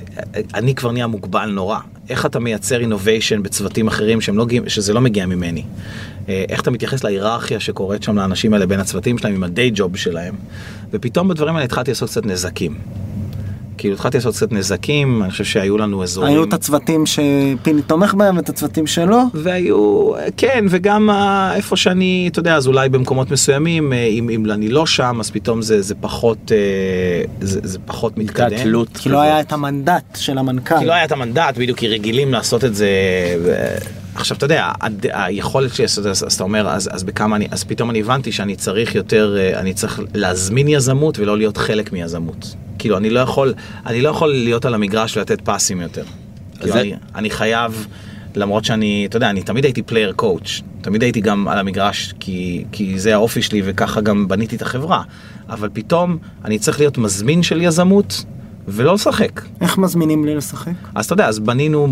[0.53, 1.79] אני כבר נהיה מוגבל נורא,
[2.09, 5.63] איך אתה מייצר אינוביישן בצוותים אחרים שהם לא, שזה לא מגיע ממני,
[6.29, 9.97] אה, איך אתה מתייחס להיררכיה שקורית שם לאנשים האלה בין הצוותים שלהם עם הדיי ג'וב
[9.97, 10.35] שלהם,
[10.91, 12.77] ופתאום בדברים האלה התחלתי לעשות קצת נזקים.
[13.77, 16.33] כאילו התחלתי לעשות קצת נזקים, אני חושב שהיו לנו אזורים...
[16.33, 19.17] היו את הצוותים שפיני תומך בהם ואת הצוותים שלו.
[19.33, 21.09] והיו, כן, וגם
[21.55, 25.31] איפה שאני, אתה יודע, אז אולי במקומות מסוימים, אה, אם, אם אני לא שם, אז
[25.31, 26.57] פתאום זה, זה פחות, אה,
[27.41, 28.57] זה, זה פחות מתקדם.
[28.63, 28.89] תלות.
[28.97, 30.79] כי לא היה את המנדט של המנכ"ל.
[30.79, 32.87] כי לא היה את המנדט, בדיוק, כי רגילים לעשות את זה.
[33.43, 33.75] ו-
[34.15, 37.47] עכשיו, אתה יודע, הד- היכולת שלי, אז, אז, אז אתה אומר, אז, אז בכמה אני,
[37.51, 41.93] אז פתאום אני הבנתי שאני צריך יותר, אה, אני צריך להזמין יזמות ולא להיות חלק
[41.93, 42.55] מיזמות.
[42.79, 43.53] כאילו, אני לא יכול,
[43.85, 46.03] אני לא יכול להיות על המגרש ולתת פאסים יותר.
[46.59, 47.87] כאילו, זה- אני, אני חייב,
[48.35, 52.65] למרות שאני, אתה יודע, אני תמיד הייתי player coach, תמיד הייתי גם על המגרש, כי,
[52.71, 55.01] כי זה האופי שלי וככה גם בניתי את החברה.
[55.49, 58.23] אבל פתאום אני צריך להיות מזמין של יזמות
[58.67, 59.41] ולא לשחק.
[59.61, 60.71] איך מזמינים לי לשחק?
[60.95, 61.87] אז אתה יודע, אז בנינו,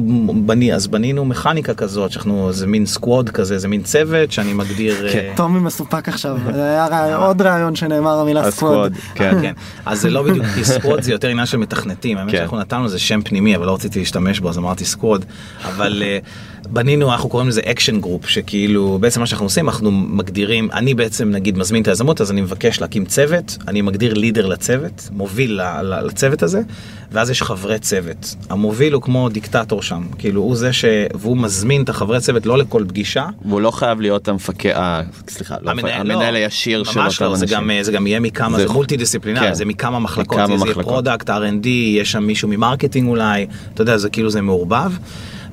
[0.46, 4.96] בני, אז בנינו מכניקה כזאת, שאנחנו, זה מין squad כזה, זה מין צוות שאני מגדיר...
[5.12, 5.20] כן.
[5.20, 8.94] אה, טומי מסופק עכשיו, זה היה רעיון- עוד רעיון שנאמר המילה squad.
[9.16, 9.38] כן.
[9.42, 9.54] כן,
[9.86, 12.38] אז זה לא בדיוק, כי squad זה יותר עניין של מתכנתים, האמת כן.
[12.38, 15.26] שאנחנו נתנו לזה שם פנימי, אבל לא רציתי להשתמש בו, אז אמרתי squad,
[15.66, 16.18] אבל אה,
[16.70, 21.30] בנינו, אנחנו קוראים לזה action group, שכאילו, בעצם מה שאנחנו עושים, אנחנו מגדירים, אני בעצם
[21.30, 26.44] נגיד מזמין את היזמות, אז אני מבקש להקים צוות, אני מגדיר leader לצוות, מוביל לצוות
[26.44, 26.62] הזה,
[27.12, 28.36] ואז יש חברי צוות.
[28.50, 30.86] המוביל הוא כמו דיקטטור שם, כאילו הוא זה ש...
[31.16, 33.26] והוא מזמין את החברי צוות לא לכל פגישה.
[33.46, 37.22] והוא לא חייב להיות המפקד, אה, סליחה, לא המפקד, המנהל לא, הישיר של אותם ממש
[37.22, 37.58] לא, זה אנשים.
[37.58, 39.54] גם, זה גם יהיה מכמה, זה, זה- multi disciplinary, כן.
[39.54, 40.84] זה מכמה מחלקות, מכמה זה יהיה מחלקות.
[40.94, 44.92] product, R&D, יש שם מישהו מ marketing אולי, אתה יודע, זה כאילו זה מעורבב.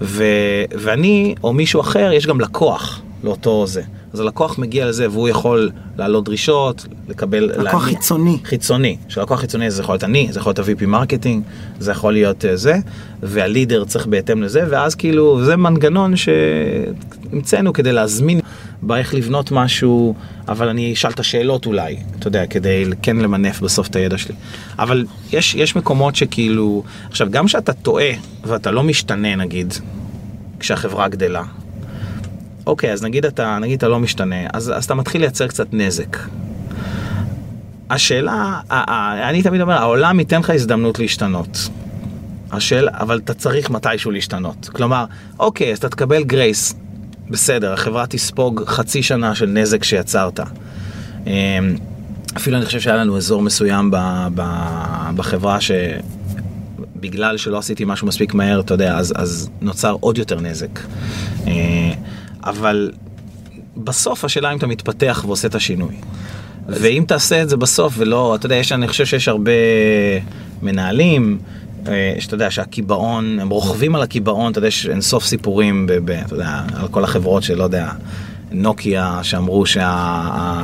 [0.03, 0.25] ו,
[0.71, 3.83] ואני, או מישהו אחר, יש גם לקוח לאותו זה.
[4.13, 7.45] אז הלקוח מגיע לזה והוא יכול להעלות דרישות, לקבל...
[7.45, 8.39] לקוח להניע- חיצוני.
[8.45, 8.97] חיצוני.
[9.09, 11.43] שלקוח חיצוני זה יכול להיות אני, זה יכול להיות ה-VP marketing,
[11.81, 12.75] זה יכול להיות אה, זה,
[13.23, 18.41] וה leader צריך בהתאם לזה, ואז כאילו זה מנגנון שהמצאנו כדי להזמין
[18.83, 20.15] באיך לבנות משהו,
[20.49, 24.35] אבל אני אשאל את השאלות אולי, אתה יודע, כדי כן למנף בסוף את הידע שלי.
[24.79, 28.11] אבל יש, יש מקומות שכאילו, עכשיו גם כשאתה טועה
[28.45, 29.75] ואתה לא משתנה נגיד,
[30.61, 31.43] כשהחברה גדלה,
[32.67, 36.19] אוקיי, אז נגיד אתה, נגיד אתה לא משתנה, אז, אז אתה מתחיל לייצר קצת נזק.
[37.91, 38.61] השאלה,
[39.29, 41.69] אני תמיד אומר, העולם ייתן לך הזדמנות להשתנות.
[42.53, 44.69] השאלה, אבל אתה צריך מתישהו להשתנות.
[44.73, 45.05] כלומר,
[45.39, 46.75] אוקיי, אז אתה תקבל גרייס,
[47.31, 50.41] בסדר, החברה תספוג חצי שנה של נזק שיצרת.
[51.27, 51.33] אמ,
[52.37, 53.97] אפילו אני חושב שהיה לנו אזור מסוים ב,
[54.35, 54.43] ב,
[55.17, 60.81] בחברה שבגלל שלא עשיתי משהו מספיק מהר, אתה יודע, אז, אז נוצר עוד יותר נזק.
[62.45, 62.91] אבל
[63.77, 65.95] בסוף השאלה אם אתה מתפתח ועושה את השינוי.
[66.69, 69.53] ואם תעשה את זה בסוף ולא, אתה יודע, יש, אני חושב שיש הרבה
[70.63, 71.39] מנהלים,
[71.89, 76.11] אה, שאתה יודע שהקיבעון, הם רוכבים על הקיבעון, אתה יודע, יש אינסוף סיפורים, ב, ב,
[76.11, 77.91] אתה יודע, על כל החברות שלא יודע,
[78.51, 80.63] נוקיה, שאמרו שה...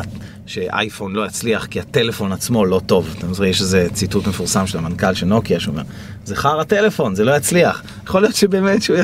[0.49, 3.15] שאייפון לא יצליח כי הטלפון עצמו לא טוב.
[3.19, 5.83] אתה מזכיר, יש איזה ציטוט מפורסם של המנכ"ל של נוקיה שאומר,
[6.25, 7.83] זה חרא טלפון, זה לא יצליח.
[8.07, 8.97] יכול להיות שבאמת שהוא...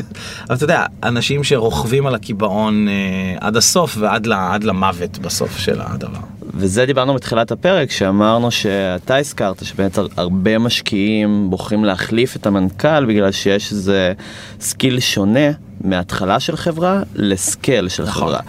[0.47, 2.93] אבל אתה יודע, אנשים שרוכבים על הקיבעון אה,
[3.41, 4.33] עד הסוף ועד ל-
[4.63, 6.19] למוות בסוף של הדבר.
[6.55, 13.31] וזה דיברנו בתחילת הפרק, שאמרנו שאתה הזכרת שבאמת הרבה משקיעים בוחרים להחליף את המנכ"ל בגלל
[13.31, 14.13] שיש איזה
[14.59, 15.51] skill שונה
[15.81, 18.27] מההתחלה של חברה ל scale של נכון.
[18.27, 18.39] חברה.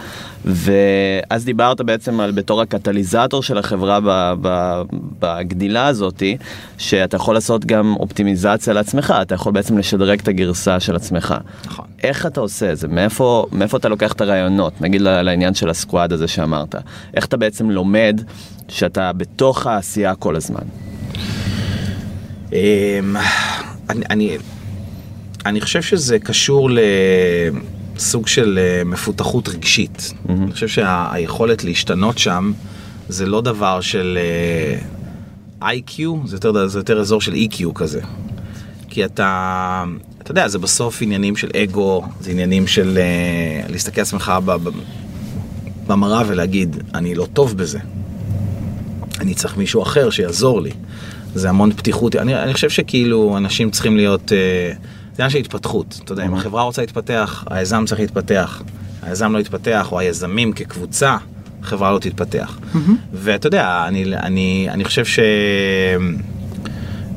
[0.45, 4.81] ואז דיברת בעצם על בתור הקטליזטור של החברה ב- ב-
[5.19, 6.37] בגדילה הזאתי,
[6.77, 11.35] שאתה יכול לעשות גם אופטימיזציה לעצמך, אתה יכול בעצם לשדרג את הגרסה של עצמך.
[11.65, 11.85] נכון.
[12.03, 12.87] איך אתה עושה את זה?
[12.87, 14.81] מאיפה, מאיפה אתה לוקח את הרעיונות?
[14.81, 16.75] נגיד לעניין של ה squad הזה שאמרת.
[17.13, 18.21] איך אתה בעצם לומד
[18.67, 20.63] שאתה בתוך העשייה כל הזמן?
[22.53, 23.15] אמ,
[23.89, 24.37] אני, אני,
[25.45, 26.69] אני חושב שזה קשור
[27.95, 30.13] לסוג של אה, מפותחות רגשית.
[30.29, 32.51] אני חושב שהיכולת להשתנות שם
[33.09, 34.17] זה לא דבר של
[35.61, 38.01] אה, IQ, זה יותר, זה יותר אזור של EQ כזה.
[38.89, 39.83] כי אתה,
[40.27, 44.33] אתה יודע, זה בסוף עניינים של אגו, זה עניינים של אה, להסתכל על עצמך
[45.87, 47.79] במראה ולהגיד, אני לא טוב בזה.
[49.19, 50.71] אני צריך מישהו אחר שיעזור לי.
[51.35, 52.15] זה המון פתיחות.
[52.15, 54.71] אני, אני חושב שכאילו אנשים צריכים להיות, אה,
[55.15, 55.99] זה עניין של התפתחות.
[56.03, 58.61] אתה יודע, אם החברה רוצה להתפתח, היזם צריך להתפתח.
[59.01, 61.17] היזם לא יתפתח, או היזמים כקבוצה,
[61.61, 62.59] החברה לא תתפתח.
[63.13, 65.19] ואתה יודע, אני, אני, אני חושב ש...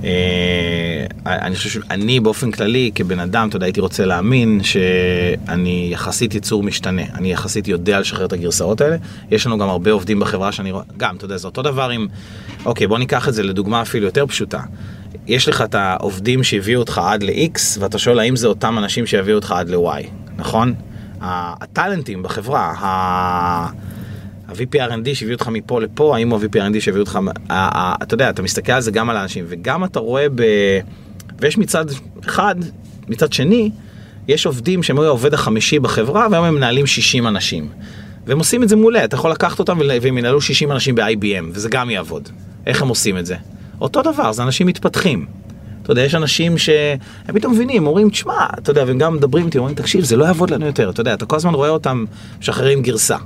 [0.05, 6.35] אה, אני חושב שאני באופן כללי כבן אדם, אתה יודע, הייתי רוצה להאמין שאני יחסית
[6.35, 7.03] יצור משתנה.
[7.15, 8.97] אני יחסית יודע לשחרר את הגרסאות האלה.
[9.31, 12.07] יש לנו גם הרבה עובדים בחברה שאני רואה, גם, אתה יודע, זה אותו דבר עם,
[12.65, 14.61] אוקיי, בוא ניקח את זה לדוגמה אפילו יותר פשוטה.
[15.27, 19.37] יש לך את העובדים שהביאו אותך עד ל-X, ואתה שואל האם זה אותם אנשים שיביאו
[19.37, 20.75] אותך עד ל-Y, נכון?
[21.21, 23.91] הטאלנטים בחברה, ה...
[24.51, 28.43] ה-VP R&D שהביא אותך מפה לפה, האם הוא ה-VP R&D שהביא אותך, אתה יודע, אתה
[28.43, 30.43] מסתכל על זה גם על האנשים, וגם אתה רואה ב...
[31.41, 31.85] ויש מצד
[32.25, 32.55] אחד,
[33.09, 33.71] מצד שני,
[34.29, 37.69] יש עובדים שהם היו העובד החמישי בחברה, והיום הם מנהלים 60 אנשים.
[38.27, 41.69] והם עושים את זה מעולה, אתה יכול לקחת אותם והם ינהלו 60 אנשים ב-IBM, וזה
[41.69, 42.29] גם יעבוד.
[42.67, 43.37] איך הם עושים את זה?
[43.81, 45.27] אותו דבר, זה אנשים מתפתחים.
[45.83, 46.99] אתה יודע, יש אנשים שהם
[47.35, 50.51] פתאום מבינים, אומרים, תשמע, אתה יודע, והם גם מדברים איתי, אומרים, תקשיב, זה לא יעבוד
[50.51, 52.05] לנו יותר, אתה יודע, אתה כל הזמן רואה אותם
[52.41, 53.17] משחררים גרסה.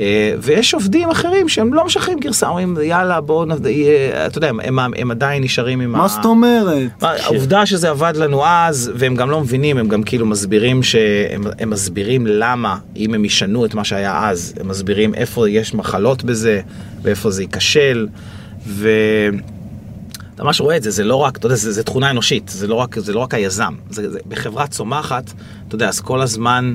[0.00, 4.60] אה, ויש עובדים אחרים שהם לא משחררים גרסה, אומרים, יאללה, בואו, אה, אתה יודע, הם,
[4.60, 6.90] הם, הם עדיין נשארים עם מה זאת אומרת?
[7.02, 11.70] העובדה שזה עבד לנו אז, והם גם לא מבינים, הם גם כאילו מסבירים שהם הם
[11.70, 16.60] מסבירים למה, אם הם ישנו את מה שהיה אז, הם מסבירים איפה יש מחלות בזה,
[17.02, 18.08] ואיפה זה ייכשל,
[18.66, 18.88] ו...
[20.34, 22.66] אתה ממש רואה את זה, זה לא רק, אתה יודע, זה, זה תכונה אנושית, זה
[22.66, 23.74] לא רק, זה לא רק היזם.
[23.90, 25.32] זה, זה, בחברה צומחת,
[25.68, 26.74] אתה יודע, אז כל הזמן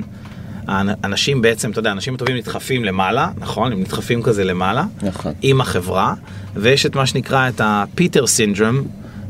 [0.70, 3.72] האנשים בעצם, אתה יודע, אנשים טובים נדחפים למעלה, נכון?
[3.72, 5.32] הם נדחפים כזה למעלה, נכון.
[5.42, 6.14] עם החברה,
[6.54, 8.82] ויש את מה שנקרא את ה Peter syndrome,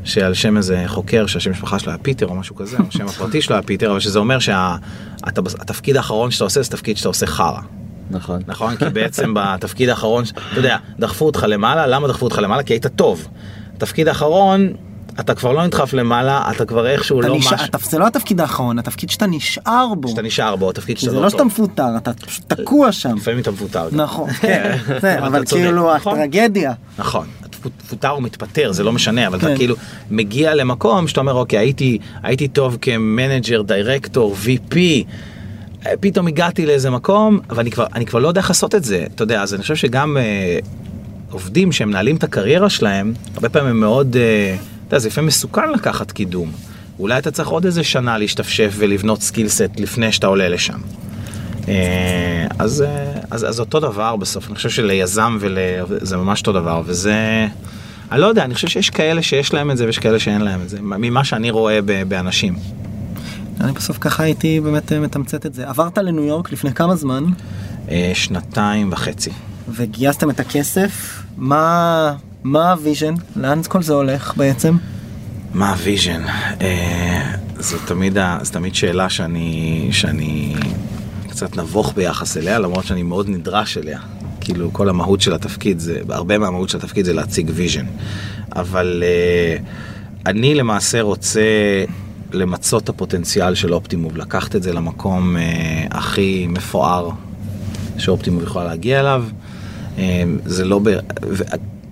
[0.05, 3.43] שעל שם איזה חוקר שהשם משפחה שלו היה פיטר או משהו כזה, או השם הפרטי
[3.43, 7.61] שלו היה פיטר, אבל שזה אומר שהתפקיד האחרון שאתה עושה זה תפקיד שאתה עושה חרא.
[8.11, 8.43] נכון.
[8.47, 8.77] נכון?
[8.77, 12.63] כי בעצם בתפקיד האחרון, אתה יודע, דחפו אותך למעלה, למה דחפו אותך למעלה?
[12.63, 13.29] כי היית טוב.
[13.77, 14.73] התפקיד האחרון,
[15.21, 18.07] אתה כבר לא נדחף למעלה, אתה כבר איכשהו אתה לא נשאר- משהו, התפ- זה לא
[18.07, 20.09] התפקיד האחרון, התפקיד שאתה נשאר בו.
[20.09, 21.47] שאתה נשאר בו, תפקיד כי שאתה זה לא לא שאתה טוב.
[21.47, 23.17] מפוטר, אתה פשוט תקוע שם.
[23.17, 23.89] לפעמים אתה מפוטר.
[23.93, 26.19] נכון, כן, זה, אתה אבל כאילו נכון?
[26.19, 26.73] הטרגדיה.
[26.99, 27.49] נכון, אתה
[27.85, 29.47] מפוטר או מתפטר, זה לא משנה, אבל כן.
[29.47, 29.75] אתה כאילו
[30.11, 34.77] מגיע למקום שאתה אומר, אוקיי, הייתי, הייתי טוב כמנג'ר, דירקטור, VP,
[35.87, 39.05] אה, פתאום הגעתי לאיזה מקום, ואני כבר, אני כבר לא יודע איך לעשות את זה,
[39.15, 40.59] אתה יודע, אז אני חושב שגם אה,
[41.31, 44.57] עובדים שמנהלים את הקריירה שלהם, הרבה פעמים הם מאוד, אה,
[44.91, 46.53] אתה יודע, זה לפעמים מסוכן לקחת קידום.
[46.99, 50.79] אולי אתה צריך עוד איזה שנה להשתפשף ולבנות סקילסט לפני שאתה עולה לשם.
[51.69, 55.59] אה, אז, אה, אז, אז אותו דבר בסוף, אני חושב שליזם ול...
[55.87, 57.47] זה ממש אותו דבר, וזה...
[58.13, 60.63] אני לא יודע, אני חושב שיש כאלה שיש להם את זה ויש כאלה שאין להם
[60.63, 61.79] את זה, ממה שאני רואה
[62.09, 62.55] באנשים.
[63.61, 65.69] אני בסוף ככה הייתי באמת אה, מתמצת את זה.
[65.69, 67.25] עברת לניו יורק לפני כמה זמן,
[68.15, 69.31] שנתיים וחצי.
[69.69, 72.15] וגייסתם את הכסף, מה
[72.45, 73.15] מה ה vision?
[73.37, 74.77] לאן כל זה הולך בעצם?
[75.55, 76.23] מה ה vision?
[76.61, 80.55] אה, זו תמיד, זו תמיד שאלה שאני, שאני
[81.29, 84.01] קצת נבוך ביחס אליה, למרות שאני מאוד נדרש אליה.
[84.41, 87.87] כאילו כל המהות של התפקיד, זה, הרבה מהמהות של התפקיד זה להציג vision.
[88.57, 89.57] אבל אה,
[90.27, 91.43] אני למעשה רוצה
[92.33, 95.43] למצות את הפוטנציאל של אופטימוב, לקחת את זה למקום אה,
[95.91, 97.11] הכי מפואר
[97.99, 99.25] שאופטימוב יכולה להגיע אליו.
[99.99, 100.79] אה, זה לא...
[100.79, 100.89] ב...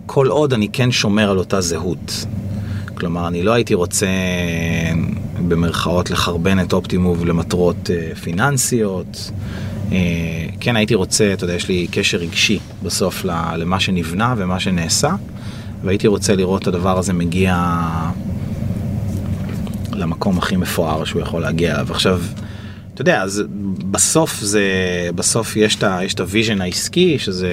[0.09, 2.27] כל עוד אני כן שומר על אותה זהות.
[2.95, 4.07] כלומר, אני לא הייתי רוצה
[5.49, 9.31] במרכאות לחרבן את אופטימוב למטרות אה, פיננסיות.
[9.93, 9.99] אה,
[10.61, 13.25] כן, הייתי רוצה, אתה יודע, יש לי קשר רגשי בסוף
[13.57, 15.15] למה שנבנה ומה שנעשה,
[15.85, 17.73] והייתי רוצה לראות את הדבר הזה מגיע
[19.93, 21.87] למקום הכי מפואר שהוא יכול להגיע אליו.
[21.91, 22.21] עכשיו,
[22.95, 23.43] אתה יודע, אז
[23.91, 24.63] בסוף זה,
[25.15, 25.77] בסוף יש
[26.15, 27.51] את ה vision העסקי, שזה,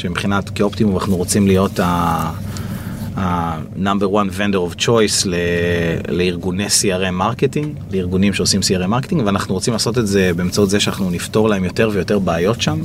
[0.00, 1.80] שמבחינת כאופטימוב אנחנו רוצים להיות.
[3.16, 5.34] ה-number one vendor of choice ל-
[6.08, 11.10] לארגוני CRM marketing, לארגונים שעושים CRM marketing, ואנחנו רוצים לעשות את זה באמצעות זה שאנחנו
[11.10, 12.80] נפתור להם יותר ויותר בעיות שם,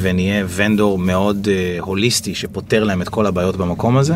[0.00, 4.14] ונהיה vendor מאוד uh, הוליסטי שפותר להם את כל הבעיות במקום הזה.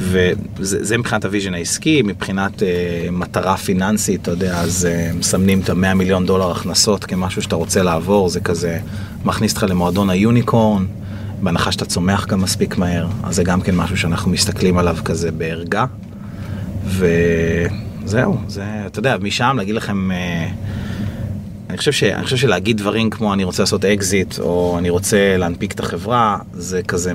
[0.00, 2.64] וזה זה מבחינת ה vision העסקי, מבחינת uh,
[3.10, 7.82] מטרה פיננסית, אתה יודע, אז uh, מסמנים את ה-100 מיליון דולר הכנסות כמשהו שאתה רוצה
[7.82, 8.78] לעבור, זה כזה
[9.24, 10.86] מכניס אותך למועדון ה unicorn,
[11.42, 15.30] בהנחה שאתה צומח גם מספיק מהר, אז זה גם כן משהו שאנחנו מסתכלים עליו כזה
[15.32, 15.84] בערגה.
[16.84, 20.48] וזהו, זה, אתה יודע, משם להגיד לכם, אה,
[21.70, 25.36] אני חושב, ש, אני חושב שלהגיד דברים כמו אני רוצה לעשות אקזיט, או אני רוצה
[25.36, 27.12] להנפיק את החברה, זה כזה,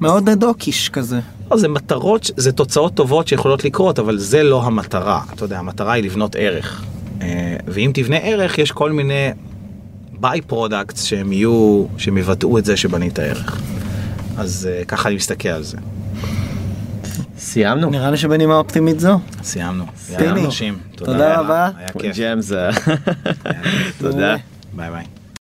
[0.00, 1.20] מאוד דוקיש כזה.
[1.50, 5.20] לא, זה מטרות, זה תוצאות טובות שיכולות לקרות, אבל זה לא המטרה.
[5.34, 6.84] אתה יודע, המטרה היא לבנות ערך.
[7.22, 9.30] אה, ואם תבנה ערך, יש כל מיני
[10.24, 13.60] by-products שהם יהיו, שהם יבטאו את זה שבנית ערך.
[14.36, 15.76] אז אה, ככה אני מסתכל על זה.
[17.38, 17.90] סיימנו.
[17.90, 19.18] נראה לי שבנימה אופטימית זו.
[19.42, 19.84] סיימנו.
[20.46, 20.78] אנשים.
[20.96, 21.70] תודה רבה.
[21.78, 22.16] היה כיף.
[23.98, 24.36] תודה.
[24.72, 25.04] ביי ביי.